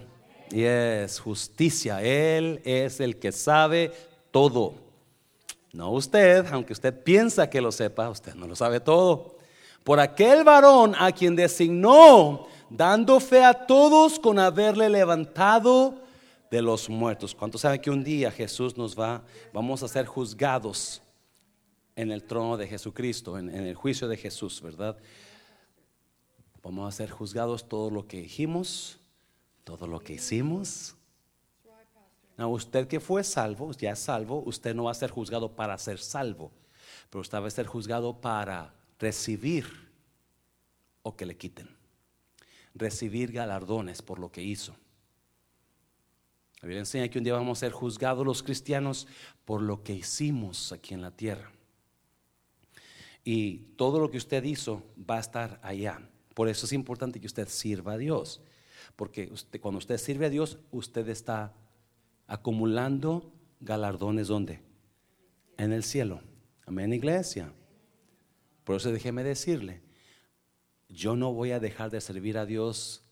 [0.53, 2.01] Y es justicia.
[2.05, 3.93] Él es el que sabe
[4.31, 4.86] todo.
[5.77, 9.37] No usted, aunque usted piensa que lo sepa, usted no lo sabe todo.
[9.85, 16.01] Por aquel varón a quien designó, dando fe a todos con haberle levantado
[16.51, 17.35] de los muertos.
[17.35, 19.23] ¿Cuántos saben que un día Jesús nos va,
[19.53, 21.03] vamos a ser juzgados
[21.95, 24.97] en el trono de Jesucristo, en, en el juicio de Jesús, verdad?
[26.63, 28.99] Vamos a ser juzgados todo lo que dijimos,
[29.63, 30.96] todo lo que hicimos.
[32.37, 35.77] No, usted que fue salvo, ya es salvo, usted no va a ser juzgado para
[35.79, 36.53] ser salvo,
[37.09, 39.67] pero usted va a ser juzgado para recibir
[41.03, 41.69] o que le quiten.
[42.75, 44.77] Recibir galardones por lo que hizo.
[46.61, 49.07] La Biblia enseña que un día vamos a ser juzgados los cristianos
[49.45, 51.53] por lo que hicimos aquí en la tierra.
[53.25, 56.01] Y todo lo que usted hizo va a estar allá.
[56.35, 58.43] Por eso es importante que usted sirva a Dios.
[58.95, 61.55] Porque cuando usted sirve a Dios, usted está
[62.27, 64.61] acumulando galardones ¿dónde?
[65.57, 66.21] En el cielo.
[66.67, 67.53] Amén, iglesia.
[68.65, 69.81] Por eso déjeme decirle,
[70.89, 73.03] yo no voy a dejar de servir a Dios,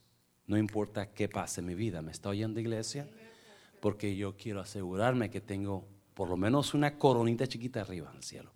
[0.46, 2.02] no importa qué pase en mi vida.
[2.02, 3.08] ¿Me está oyendo, iglesia?
[3.80, 8.22] Porque yo quiero asegurarme que tengo por lo menos una coronita chiquita arriba en el
[8.22, 8.52] cielo.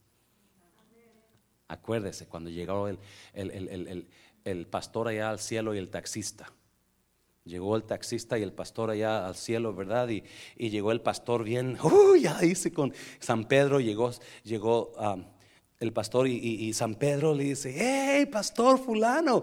[1.69, 2.99] Acuérdese, cuando llegó el,
[4.45, 6.51] el pastor allá al cielo y el taxista.
[7.49, 10.11] Llegó el taxista y el pastor allá al cielo, ¿verdad?
[10.11, 10.23] Y,
[10.69, 14.11] llegó el pastor bien, uy, ya dice con San Pedro, llegó,
[14.45, 14.93] llegó
[15.81, 19.43] el pastor y, San Pedro le dice, hey, pastor fulano,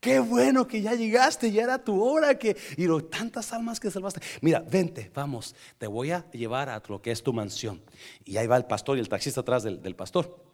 [0.00, 3.90] Qué bueno que ya llegaste, ya era tu hora que y lo, tantas almas que
[3.90, 4.20] salvaste.
[4.42, 7.82] Mira, vente, vamos, te voy a llevar a lo que es tu mansión.
[8.24, 10.47] Y ahí va el pastor y el taxista atrás del pastor.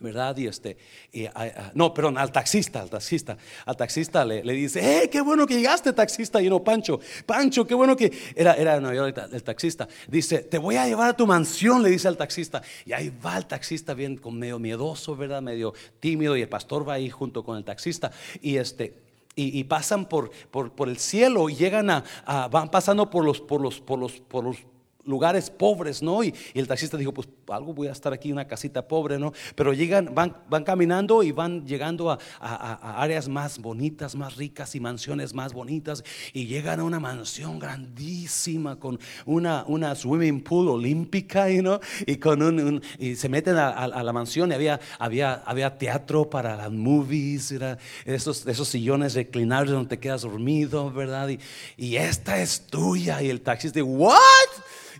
[0.00, 0.36] ¿Verdad?
[0.36, 0.76] Y este,
[1.12, 5.20] y, ah, ah, no, perdón, al taxista, al taxista, al taxista le, dice, ¡eh, qué
[5.20, 6.42] bueno que llegaste, taxista!
[6.42, 10.86] Y no, Pancho, Pancho, qué bueno que, era, era el taxista, dice, te voy a
[10.86, 14.38] llevar a tu mansión, le dice al taxista, y ahí va el taxista bien, con
[14.38, 15.42] medio miedoso, ¿verdad?
[15.42, 19.04] Medio tímido, y el pastor va ahí junto con el taxista, y este,
[19.36, 22.04] y, pasan por, por, por, el cielo y llegan a,
[22.48, 24.58] van pasando por los, por los, por los, por los
[25.04, 26.22] lugares pobres, ¿no?
[26.22, 29.32] Y, el taxista dijo, pues algo voy a estar aquí una casita pobre, ¿no?
[29.54, 32.18] Pero llegan, van, van caminando y van llegando a,
[33.02, 36.02] áreas más bonitas, más ricas y mansiones más bonitas.
[36.32, 41.80] Y llegan a una mansión grandísima con una, una swimming pool olímpica, ¿no?
[42.06, 46.56] Y, con un, y se meten a, la mansión y había, había, había teatro para
[46.56, 51.28] las movies, era esos, esos sillones reclinables donde te quedas dormido, ¿verdad?
[51.28, 51.38] Y,
[51.76, 53.22] y esta es tuya.
[53.22, 54.14] Y el taxista ¿what?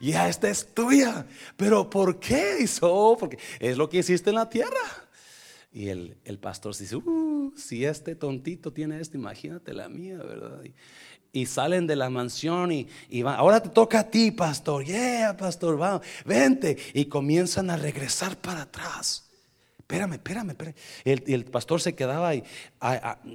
[0.00, 1.26] Ya esta es tuya.
[1.56, 2.58] Pero ¿por qué?
[2.60, 3.16] hizo?
[3.18, 5.04] porque es lo que hiciste en la tierra.
[5.72, 10.62] Y el, el pastor dice, uh, si este tontito tiene esto, imagínate la mía, ¿verdad?
[11.32, 15.36] Y, salen de la mansión y, y van, ahora te toca a ti, pastor, yeah,
[15.36, 16.78] pastor, va, vente.
[16.94, 19.24] Y comienzan a regresar para atrás
[19.84, 20.74] espérame, espérame, espérame.
[21.04, 22.42] El, y el pastor se quedaba y,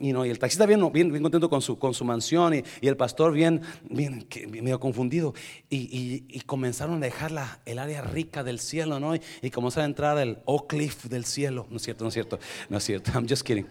[0.02, 3.34] y el taxista bien, bien, bien, contento con su, con su mansión y, el pastor
[3.34, 5.34] bien, bien, medio confundido.
[5.70, 9.14] Y, comenzaron a dejar la, el área rica del cielo, ¿no?
[9.16, 11.68] Y, comenzaron a entrar el Oak Cliff del cielo.
[11.70, 12.40] No es cierto, no es cierto,
[12.70, 13.12] no es cierto.
[13.14, 13.68] I'm just kidding.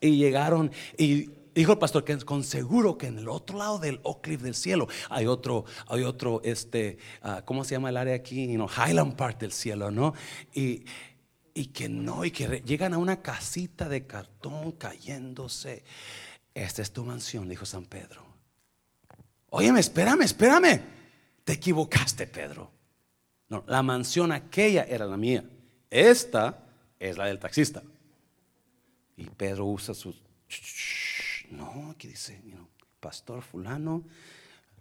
[0.00, 4.00] Y llegaron y dijo el pastor que con seguro que en el otro lado del
[4.02, 8.16] Oak Cliff del cielo hay otro, hay otro, este, ah, ¿cómo se llama el área
[8.16, 8.48] aquí?
[8.48, 10.14] You know, Highland Park del cielo, ¿no?
[10.52, 10.84] Y
[11.54, 15.84] y que no, y que llegan a una casita de cartón cayéndose.
[16.52, 18.24] Esta es tu mansión, dijo San Pedro.
[19.50, 20.80] Óyeme, espérame, espérame.
[21.44, 22.72] Te equivocaste, Pedro.
[23.48, 25.44] No, la mansión aquella era la mía.
[25.90, 26.58] Esta
[26.98, 27.84] es la del taxista.
[29.16, 30.12] Y Pedro usa su...
[31.50, 32.42] No, aquí dice,
[32.98, 34.02] pastor fulano,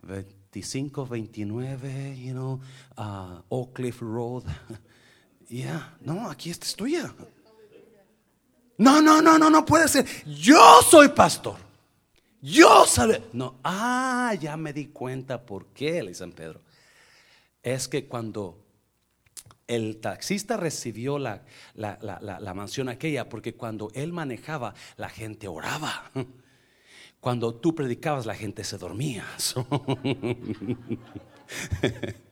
[0.01, 2.59] 2529, you know,
[2.97, 4.45] uh, Oak Cliff Road.
[6.01, 7.13] No, aquí esta es tuya.
[8.77, 10.05] No, no, no, no, no puede ser.
[10.25, 11.57] Yo soy pastor.
[12.41, 13.23] Yo sabe.
[13.33, 16.61] No, ah, ya me di cuenta por qué, le San Pedro.
[17.61, 18.57] Es que cuando
[19.67, 21.43] el taxista recibió la,
[21.75, 26.11] la, la, la, mansión aquella, porque cuando él manejaba, la gente oraba.
[27.19, 29.25] Cuando tú predicabas, la gente se dormía.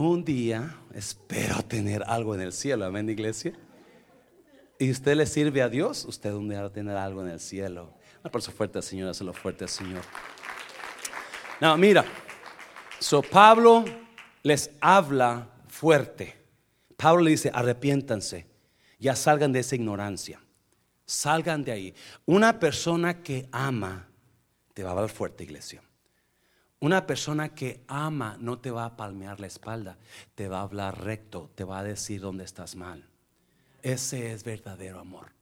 [0.00, 3.52] Un día espero tener algo en el cielo, amén, iglesia.
[4.78, 7.38] Y usted le sirve a Dios, usted un día va a tener algo en el
[7.38, 7.92] cielo.
[8.22, 10.00] Un aplauso fuerte, Señor, hazlo fuerte, Señor.
[11.60, 12.06] No, mira,
[12.98, 13.84] so Pablo
[14.42, 16.34] les habla fuerte.
[16.96, 18.46] Pablo le dice, arrepiéntanse,
[18.98, 20.40] ya salgan de esa ignorancia.
[21.04, 21.94] Salgan de ahí.
[22.24, 24.08] Una persona que ama
[24.72, 25.82] te va a hablar fuerte, iglesia.
[26.80, 29.98] Una persona que ama no te va a palmear la espalda,
[30.34, 33.06] te va a hablar recto, te va a decir dónde estás mal.
[33.82, 35.32] Ese es verdadero amor.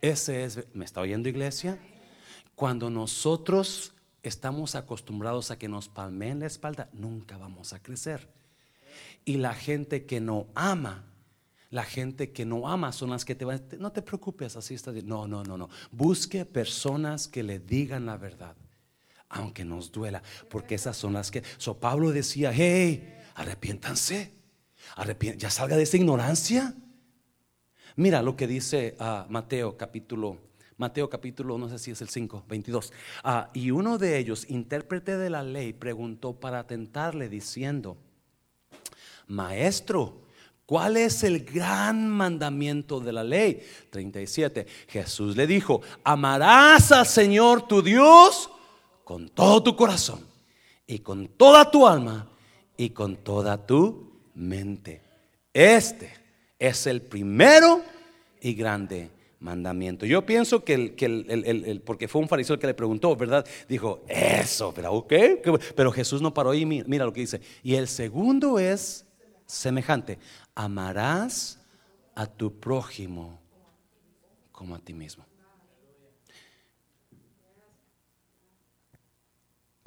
[0.00, 1.78] Ese es, ¿me está oyendo iglesia?
[2.54, 3.92] Cuando nosotros
[4.22, 8.28] estamos acostumbrados a que nos palmeen la espalda, nunca vamos a crecer.
[9.24, 11.04] Y la gente que no ama
[11.70, 14.90] la gente que no ama son las que te van, no te preocupes, así está.
[14.92, 15.68] No, no, no, no.
[15.90, 18.56] Busque personas que le digan la verdad,
[19.28, 21.42] aunque nos duela, porque esas son las que.
[21.58, 24.32] So Pablo decía, hey, arrepiéntanse,
[25.36, 26.74] ya salga de esa ignorancia.
[27.96, 30.38] Mira lo que dice uh, Mateo capítulo,
[30.76, 32.92] Mateo capítulo, no sé si es el 5, 22.
[33.24, 37.98] Ah, y uno de ellos, intérprete de la ley, preguntó para tentarle diciendo,
[39.26, 40.28] maestro,
[40.68, 43.62] ¿Cuál es el gran mandamiento de la ley?
[43.88, 44.66] 37.
[44.86, 48.50] Jesús le dijo, amarás al Señor tu Dios
[49.08, 50.20] con todo tu corazón
[50.86, 52.28] y con toda tu alma
[52.76, 55.00] y con toda tu mente.
[55.50, 56.12] Este
[56.58, 57.80] es el primero
[58.38, 59.08] y grande
[59.40, 60.04] mandamiento.
[60.04, 63.46] Yo pienso que el, que el, porque fue un fariseo el que le preguntó, ¿verdad?
[63.66, 65.14] Dijo, eso, pero ok,
[65.74, 67.40] pero Jesús no paró y mira lo que dice.
[67.62, 69.06] Y el segundo es
[69.46, 70.18] semejante
[70.54, 71.58] amarás
[72.14, 73.40] a tu prójimo
[74.52, 75.27] como a ti mismo.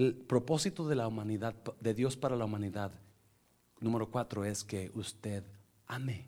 [0.02, 2.91] El propósito de la humanidad, de Dios para la humanidad,
[3.80, 5.43] número cuatro, es que usted
[5.86, 6.26] ame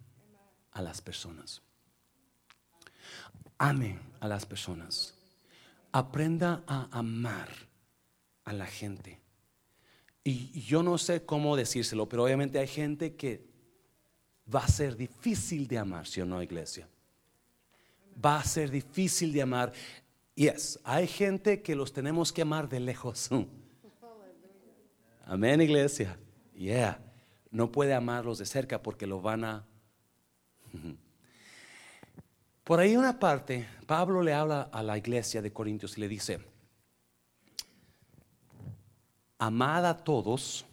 [0.74, 1.59] a las personas.
[3.57, 5.15] Ame a las personas.
[5.91, 7.49] Aprenda a amar
[8.43, 9.19] a la gente.
[10.24, 13.43] Y yo no sé cómo decírselo, pero obviamente hay gente que
[14.53, 16.88] va a ser difícil de amar, si o no, iglesia?
[18.24, 19.74] Va a ser difícil de amar.
[20.36, 23.32] Yes, hay gente que los tenemos que amar de lejos.
[25.24, 26.17] Amén, iglesia.
[26.53, 26.99] Yeah.
[27.49, 29.65] No puede amarlos de cerca porque lo van a.
[32.63, 36.39] Por ahí una parte, Pablo le habla a la iglesia de Corintios y le dice,
[39.38, 40.65] amad a todos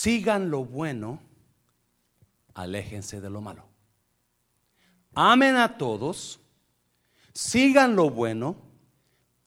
[0.00, 1.20] sigan lo bueno,
[2.54, 3.64] aléjense de lo malo.
[5.14, 6.40] Amen a todos,
[7.34, 8.56] sigan lo bueno,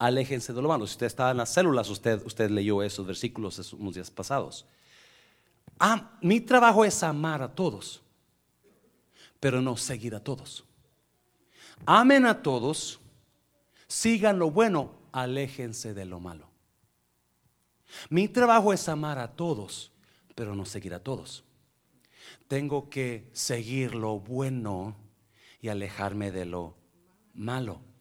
[0.04, 0.86] aléjense de lo malo.
[0.86, 4.66] Si usted estaba en las células, usted, usted leyó esos versículos unos días pasados.
[5.80, 8.02] Ah, mi trabajo es amar a todos,
[9.40, 10.66] pero no seguir a todos.
[11.86, 13.00] Amen a todos,
[13.88, 16.50] sigan lo bueno, aléjense de lo malo.
[18.10, 19.94] Mi trabajo es amar a todos,
[20.36, 21.46] pero no seguir a todos.
[22.50, 24.98] Tengo que seguir lo bueno
[25.62, 26.76] y alejarme de lo
[27.34, 27.93] malo.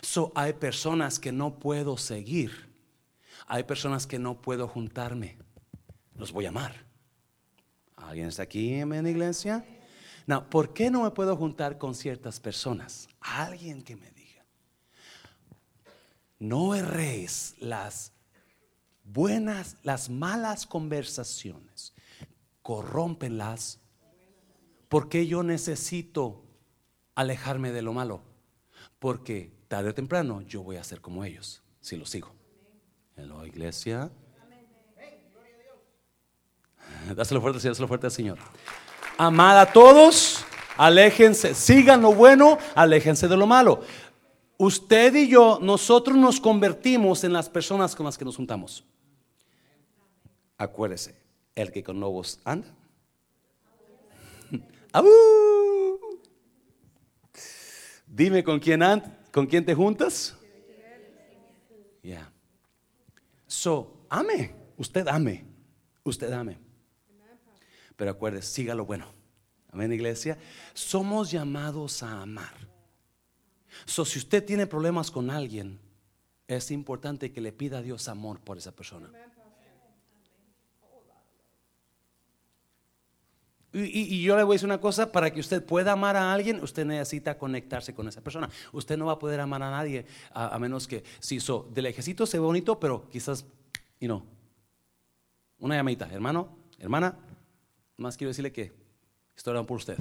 [0.00, 2.70] So, hay personas que no puedo seguir.
[3.46, 5.38] Hay personas que no puedo juntarme.
[6.14, 6.86] Los voy a amar.
[7.96, 9.64] ¿Alguien está aquí en la iglesia?
[10.26, 13.08] No, ¿por qué no me puedo juntar con ciertas personas?
[13.20, 14.44] Alguien que me diga.
[16.38, 18.12] No erréis las
[19.04, 21.94] buenas, las malas conversaciones
[22.62, 23.80] corrompen las.
[24.88, 26.44] porque yo necesito
[27.14, 28.22] alejarme de lo malo?
[28.98, 32.30] Porque tarde o temprano yo voy a ser como ellos si lo sigo.
[33.16, 34.10] En la iglesia.
[37.16, 38.36] Dáselo fuerte, dáselo fuerte al Señor.
[39.16, 40.44] Amad a todos,
[40.76, 43.80] aléjense, sigan lo bueno, aléjense de lo malo.
[44.58, 48.84] Usted y yo, nosotros nos convertimos en las personas con las que nos juntamos.
[50.58, 51.14] Acuérdese,
[51.54, 52.68] el que con lobos anda.
[58.06, 58.82] Dime con quién,
[59.32, 60.36] con quién te juntas.
[62.02, 62.30] Ya.
[63.46, 64.54] So, ame.
[64.76, 65.44] Usted ame.
[66.04, 66.58] Usted ame.
[67.96, 69.06] Pero acuérdese, siga lo bueno.
[69.70, 70.38] Amén, iglesia.
[70.74, 72.54] Somos llamados a amar.
[73.86, 75.80] So, si usted tiene problemas con alguien,
[76.46, 79.10] es importante que le pida a Dios amor por esa persona.
[83.74, 86.62] Y, yo le voy a decir una cosa, para que usted pueda amar a alguien,
[86.62, 88.50] usted necesita conectarse con esa persona.
[88.72, 92.26] Usted no va a poder amar a nadie a, menos que, si so, del ejército
[92.26, 93.46] se ve bonito, pero quizás,
[93.98, 94.26] y no.
[95.58, 97.16] Una llamadita, hermano, hermana,
[97.96, 98.72] más quiero decirle que
[99.34, 99.98] estoy orando por usted.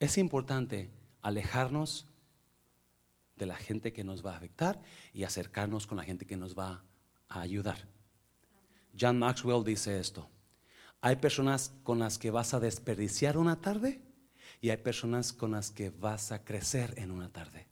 [0.00, 0.90] Es importante
[1.22, 2.06] alejarnos
[3.36, 4.80] de la gente que nos va a afectar
[5.12, 6.82] y acercarnos con la gente que nos va
[7.28, 7.76] a ayudar.
[8.98, 10.28] John Maxwell dice esto.
[11.04, 14.00] Hay personas con las que vas a desperdiciar una tarde
[14.62, 17.66] y hay personas con las que vas a crecer en una tarde.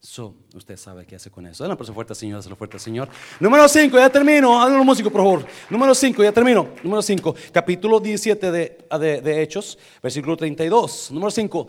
[0.00, 1.62] So, usted sabe qué hace con eso.
[1.62, 3.08] Dale fuerte, Señor, lo fuerte, Señor.
[3.38, 4.60] Número 5, ya termino.
[4.60, 5.46] Háganlo músico, por favor.
[5.70, 6.68] Número 5, ya termino.
[6.82, 11.12] Número 5, capítulo 17 de, de, de, Hechos, versículo 32.
[11.12, 11.68] Número 5.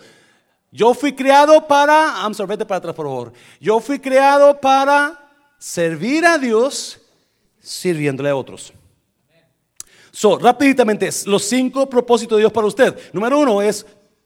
[0.72, 3.32] Yo fui creado para, I'm sorry, vete para atrás, por favor.
[3.62, 6.99] Yo fui creado para servir a Dios
[7.60, 8.74] sirviéndole a otros.
[10.20, 12.93] So, rápidamente, los cinco propósitos de Dios para usted.
[13.13, 13.86] Número uno es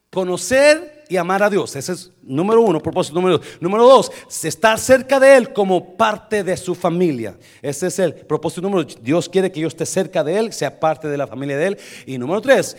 [0.09, 1.75] conocer y amar a Dios.
[1.75, 3.47] Ese es número uno, propósito número dos.
[3.59, 4.11] Número dos,
[4.43, 7.37] estar cerca de Él como parte de su familia.
[7.61, 8.89] Ese es el propósito número.
[9.03, 11.77] Dios quiere que yo esté cerca de Él, sea parte de la familia de Él.
[12.07, 12.75] Y número tres,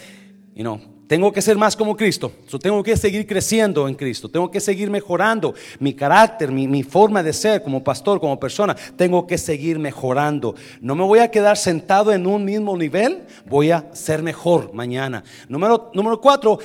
[0.52, 2.32] y no, tengo que ser más como Cristo.
[2.60, 4.28] tengo que seguir creciendo en Cristo.
[4.28, 8.74] Tengo que seguir mejorando mi carácter, mi, forma de ser como pastor, como persona.
[8.96, 10.54] Tengo que seguir mejorando.
[10.80, 13.24] No me voy a quedar sentado en un mismo nivel.
[13.46, 15.22] Voy a ser mejor mañana.
[15.48, 16.58] Número, número cuatro,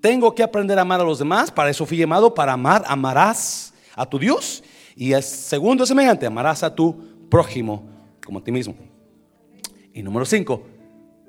[0.00, 1.50] tengo que aprender a amar a los demás.
[1.50, 2.82] Para eso fui llamado, para amar.
[2.88, 4.64] Amarás a tu Dios.
[4.96, 6.96] Y el segundo es semejante, amarás a tu
[7.28, 7.88] prójimo
[8.24, 8.74] como a ti mismo.
[9.92, 10.62] Y número cinco,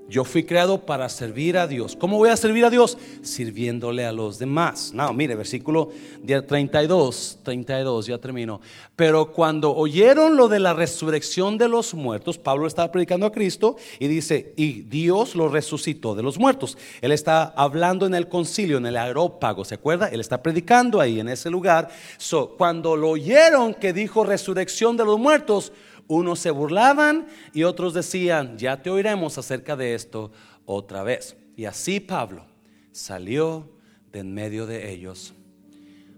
[0.10, 1.96] yo fui creado para servir a Dios.
[1.96, 2.98] ¿Cómo voy a servir a Dios?
[3.22, 4.94] Sirviéndole a los demás.
[4.94, 5.90] No, mire, versículo
[6.26, 8.62] 32, 32, ya termino.
[8.96, 13.76] Pero cuando oyeron lo de la resurrección de los muertos, Pablo estaba predicando a Cristo
[14.00, 16.78] y dice, y Dios lo resucitó de los muertos.
[17.02, 20.08] Él está hablando en el concilio, en el aerópago, ¿se acuerda?
[20.08, 21.90] Él está predicando ahí en ese lugar.
[22.18, 25.74] So, cuando lo oyeron que dijo resurrección de los muertos,
[26.08, 30.32] unos se burlaban y otros decían, ya te oiremos acerca de esto
[30.66, 31.36] otra vez.
[31.56, 32.46] Y así Pablo
[32.92, 33.70] salió
[34.12, 35.34] de en medio de ellos.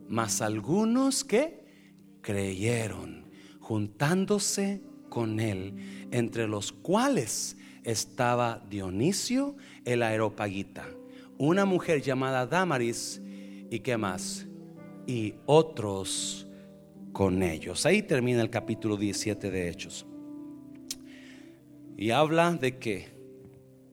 [0.08, 1.64] Mas algunos que
[2.22, 3.26] creyeron,
[3.60, 10.86] juntándose con él, entre los cuales estaba Dionisio el aeropagita,
[11.38, 13.22] una mujer llamada Damaris
[13.70, 14.46] y qué más,
[15.08, 16.49] y otros
[17.12, 17.86] con ellos.
[17.86, 20.06] Ahí termina el capítulo 17 de Hechos.
[21.98, 23.10] Y habla de que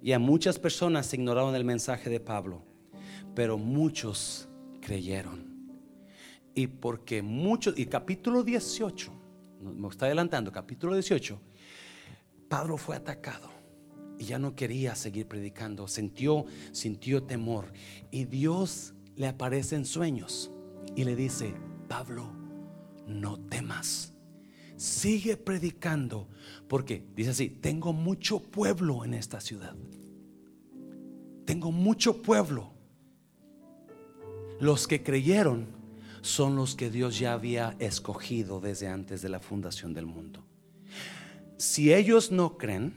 [0.03, 2.63] ya muchas personas ignoraron el mensaje de Pablo,
[3.35, 4.49] pero muchos
[4.81, 5.45] creyeron.
[6.55, 9.13] Y porque muchos, y capítulo 18,
[9.61, 11.41] me está adelantando, capítulo 18,
[12.49, 13.51] Pablo fue atacado
[14.19, 17.73] y ya no quería seguir predicando, sintió, sintió temor.
[18.11, 20.51] Y Dios le aparece en sueños
[20.95, 21.55] y le dice,
[21.89, 22.46] Pablo,
[23.07, 24.13] no temas.
[24.77, 26.29] Sigue predicando,
[26.69, 29.75] porque dice así, tengo mucho pueblo en esta ciudad.
[31.45, 32.73] Tengo mucho pueblo.
[34.61, 35.67] Los que creyeron
[36.21, 40.45] son los que Dios ya había escogido desde antes de la fundación del mundo.
[41.57, 42.95] Si ellos no creen,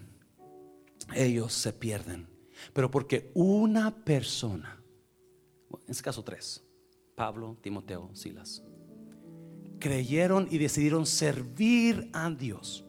[1.15, 2.27] ellos se pierden.
[2.73, 4.83] Pero porque una persona,
[5.71, 6.63] en este caso tres,
[7.15, 8.63] Pablo, Timoteo, Silas,
[9.79, 12.85] creyeron y decidieron servir a Dios,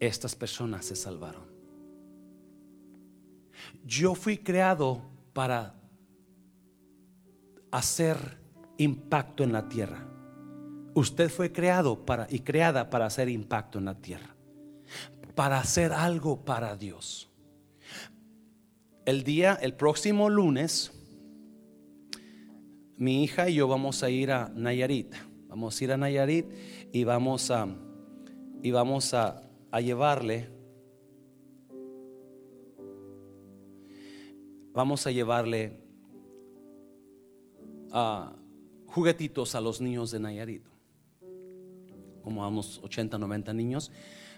[0.00, 1.44] estas personas se salvaron.
[3.84, 5.02] Yo fui creado
[5.32, 5.74] para
[7.70, 8.38] hacer
[8.78, 10.08] impacto en la tierra.
[10.94, 14.34] Usted fue creado para y creada para hacer impacto en la tierra.
[15.34, 17.30] Para hacer algo para Dios.
[19.04, 20.92] El día, el próximo lunes,
[22.98, 25.14] mi hija y yo vamos a ir a Nayarit
[25.52, 26.46] Vamos a ir a Nayarit
[26.92, 27.68] y vamos a,
[28.62, 29.42] y vamos a,
[29.82, 30.48] llevarle,
[34.72, 35.76] vamos a llevarle
[37.90, 38.34] a
[38.86, 40.64] juguetitos a los niños de Nayarit,
[42.22, 43.92] como a unos 80, 90 niños,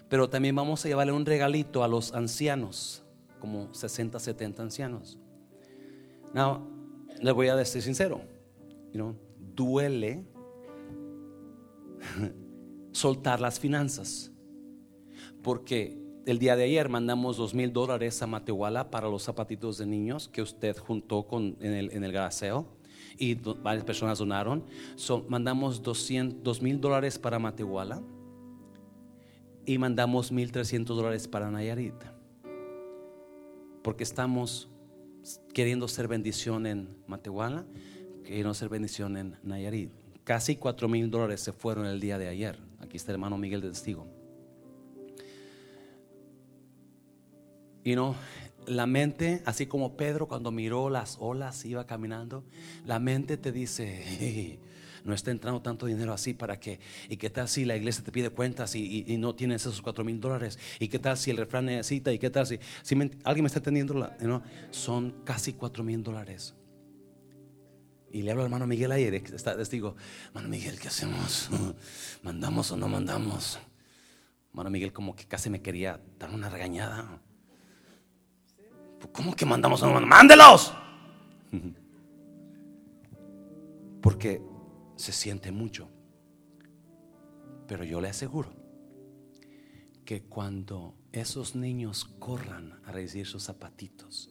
[0.09, 3.05] pero también vamos a llevarle un regalito a los ancianos,
[3.39, 5.17] como 60, 70 ancianos.
[6.33, 6.59] Now,
[7.21, 8.19] le voy a decir sincero,
[8.91, 9.15] you
[9.55, 10.34] duele
[12.91, 14.31] soltar las finanzas.
[15.43, 19.85] Porque el día de ayer mandamos dos mil dólares a Matehuala para los zapatitos de
[19.85, 22.67] niños que usted juntó con, en, el, en el graseo
[23.17, 24.63] y varias personas donaron.
[25.29, 28.01] mandamos dos mil dólares para Matehuala
[29.65, 31.95] y mandamos mil trescientos dólares para Nayarit.
[33.83, 34.69] Porque estamos
[35.53, 37.65] queriendo ser bendición en Matehuala,
[38.23, 40.04] queriendo ser bendición en Nayarit.
[40.25, 42.57] Casi cuatro mil dólares se fueron el día de ayer.
[42.79, 44.07] Aquí está el hermano Miguel de Testigo.
[47.83, 48.15] Y no,
[48.65, 52.43] la mente, así como Pedro cuando miró las olas, iba caminando,
[52.87, 54.59] la mente te dice,
[55.03, 58.11] no está entrando tanto dinero así para que, y qué tal si la iglesia te
[58.11, 61.67] pide cuentas y, no tienes esos cuatro mil dólares, y qué tal si el refrán
[61.67, 62.57] necesita, y qué tal si,
[63.23, 64.41] alguien me está entendiendo, ¿no?
[64.71, 66.55] son casi cuatro mil dólares.
[68.15, 69.97] Y le hablo al hermano Miguel ayer, está testigo,
[70.27, 71.49] hermano Miguel, ¿qué hacemos?
[72.23, 73.59] ¿Mandamos o no mandamos?
[74.51, 77.21] Hermano Miguel como que casi me quería dar una regañada.
[79.11, 80.17] ¿Cómo que mandamos o no mandamos?
[80.17, 80.73] ¡Mándelos!
[84.01, 84.41] Porque
[84.95, 85.89] se siente mucho.
[87.67, 88.49] Pero yo le aseguro
[90.05, 94.29] que cuando esos niños corran a recibir sus zapatitos,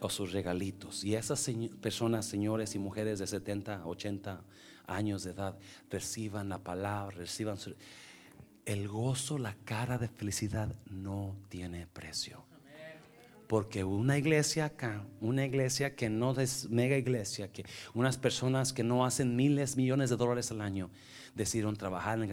[0.00, 1.04] o sus regalitos.
[1.04, 1.50] Y esas
[1.80, 4.42] personas, señores y mujeres de 70, 80
[4.86, 5.58] años de edad,
[5.90, 7.58] reciban la palabra, reciban
[8.64, 12.44] el gozo, la cara de felicidad no tiene precio.
[13.46, 17.64] Porque una iglesia acá, una iglesia que no es mega iglesia, que
[17.94, 20.90] unas personas que no hacen miles, millones de dólares al año,
[21.36, 22.28] decidieron trabajar en el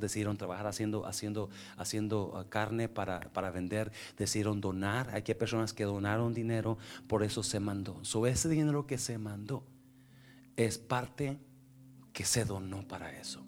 [0.00, 5.08] decidieron trabajar haciendo, haciendo, haciendo uh, carne para, para, vender, decidieron donar.
[5.14, 6.76] Hay que personas que donaron dinero,
[7.06, 8.04] por eso se mandó.
[8.04, 9.64] So, ese dinero que se mandó
[10.56, 11.38] es parte
[12.12, 13.47] que se donó para eso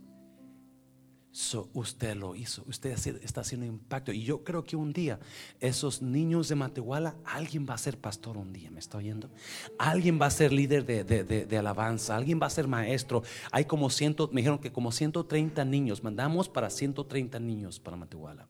[1.75, 2.91] usted lo hizo, usted
[3.23, 4.13] está haciendo impacto.
[4.13, 5.21] Y yo creo que un día
[5.61, 9.31] esos niños de Matehuala, alguien va a ser pastor un día, ¿me está oyendo?
[9.79, 13.23] Alguien va a ser líder de, alabanza, alguien va a ser maestro.
[13.53, 18.49] Hay como ciento, me dijeron que como 130 niños, mandamos para 130 niños para Matehuala.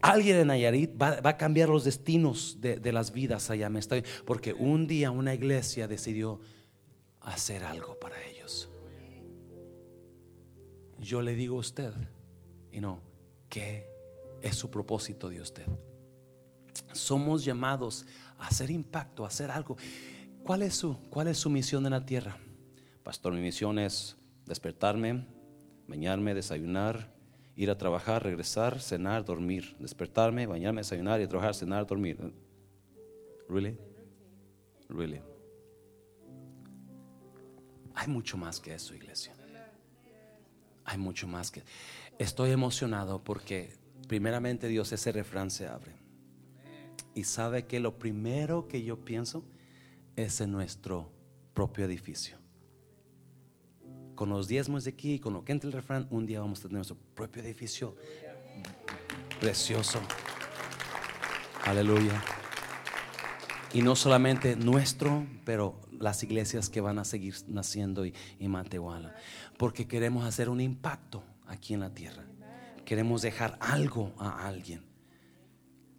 [0.00, 3.96] Alguien en Nayarit va, a cambiar los destinos de, las vidas allá, ¿me está
[4.26, 6.40] Porque un día una iglesia decidió
[7.22, 8.31] hacer algo para ellos
[11.02, 11.92] yo le digo a usted,
[12.70, 13.00] y no,
[13.48, 13.86] ¿qué
[14.40, 15.66] es su propósito de usted?
[16.92, 18.06] Somos llamados
[18.38, 19.76] a hacer impacto, a hacer algo.
[20.44, 22.36] ¿Cuál es su, cuál es su misión en la tierra?
[23.02, 24.16] Pastor, mi misión es
[24.46, 25.26] despertarme,
[25.88, 27.12] bañarme, desayunar,
[27.56, 32.32] ir a trabajar, regresar, cenar, dormir, despertarme, bañarme, desayunar, ir a trabajar, cenar, dormir.
[33.48, 33.76] Really?
[34.88, 35.20] Really?
[37.94, 39.34] Hay mucho más que eso, iglesia
[40.84, 41.62] hay mucho más que...
[42.18, 43.76] Estoy emocionado porque
[44.08, 45.92] primeramente Dios ese refrán se abre.
[47.14, 49.44] Y sabe que lo primero que yo pienso
[50.16, 51.10] es en nuestro
[51.54, 52.36] propio edificio.
[54.14, 56.62] Con los diezmos de aquí, con lo que entra el refrán, un día vamos a
[56.62, 57.96] tener nuestro propio edificio
[59.40, 60.00] precioso.
[61.64, 62.22] Aleluya.
[63.72, 69.14] Y no solamente nuestro, pero las iglesias que van a seguir naciendo y, y Matehuala.
[69.56, 72.24] Porque queremos hacer un impacto aquí en la tierra.
[72.84, 74.82] Queremos dejar algo a alguien.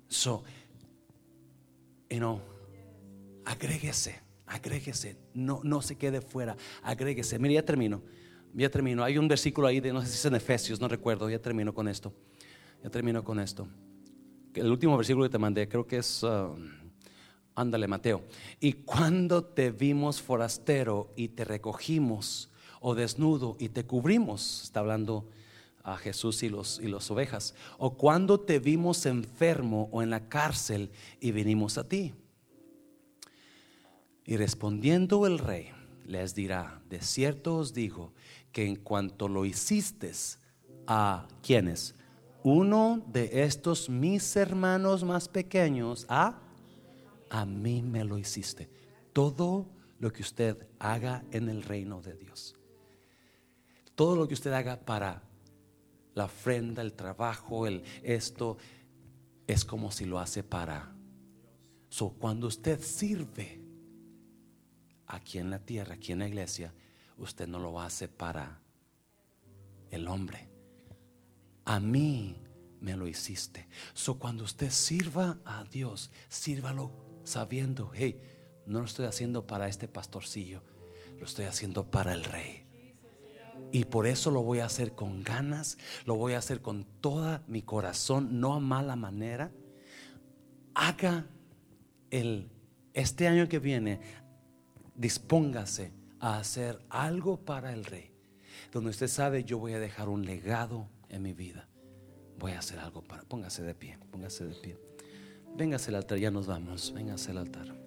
[0.09, 0.43] So,
[2.09, 2.41] you know,
[3.45, 5.17] agréguese, agréguese.
[5.33, 7.39] No, no se quede fuera, agréguese.
[7.39, 8.03] Mira, ya termino.
[8.53, 9.03] Ya termino.
[9.03, 11.29] Hay un versículo ahí de, no sé si es en Efesios, no recuerdo.
[11.29, 12.13] Ya termino con esto.
[12.83, 13.67] Ya termino con esto.
[14.53, 16.21] El último versículo que te mandé, creo que es.
[16.21, 16.55] Uh,
[17.55, 18.23] Ándale, Mateo.
[18.59, 22.49] Y cuando te vimos forastero y te recogimos,
[22.85, 25.29] o desnudo y te cubrimos, está hablando
[25.83, 30.27] a Jesús y los y las ovejas, o cuando te vimos enfermo o en la
[30.27, 32.13] cárcel y vinimos a ti.
[34.25, 35.69] Y respondiendo el rey,
[36.05, 38.13] les dirá, de cierto os digo
[38.51, 40.11] que en cuanto lo hiciste
[40.85, 41.95] a quienes,
[42.43, 46.42] uno de estos mis hermanos más pequeños, a
[47.33, 48.69] a mí me lo hiciste.
[49.11, 49.67] Todo
[49.99, 52.55] lo que usted haga en el reino de Dios.
[53.95, 55.23] Todo lo que usted haga para
[56.13, 58.57] la ofrenda, el trabajo, el esto,
[59.47, 60.93] es como si lo hace para.
[61.89, 63.59] So, cuando usted sirve
[65.07, 66.71] aquí en la tierra, aquí en la iglesia,
[67.17, 68.61] usted no lo hace para
[69.89, 70.51] el hombre.
[71.65, 72.37] A mí
[72.79, 73.67] me lo hiciste.
[73.95, 78.19] So, cuando usted sirva a Dios, sírvalo sabiendo, hey,
[78.65, 80.61] no lo estoy haciendo para este pastorcillo,
[81.19, 82.65] lo estoy haciendo para el rey.
[83.71, 87.43] Y por eso lo voy a hacer con ganas, lo voy a hacer con toda
[87.47, 89.51] mi corazón, no a mala manera.
[90.75, 91.27] Haga
[92.11, 92.49] el
[92.93, 93.99] este año que viene,
[94.95, 98.11] dispóngase a hacer algo para el rey.
[98.71, 101.67] Donde usted sabe, yo voy a dejar un legado en mi vida.
[102.37, 103.23] Voy a hacer algo para.
[103.23, 104.77] Póngase de pie, póngase de pie.
[105.55, 106.93] Véngase al altar, ya nos vamos.
[106.93, 107.82] Véngase al altar.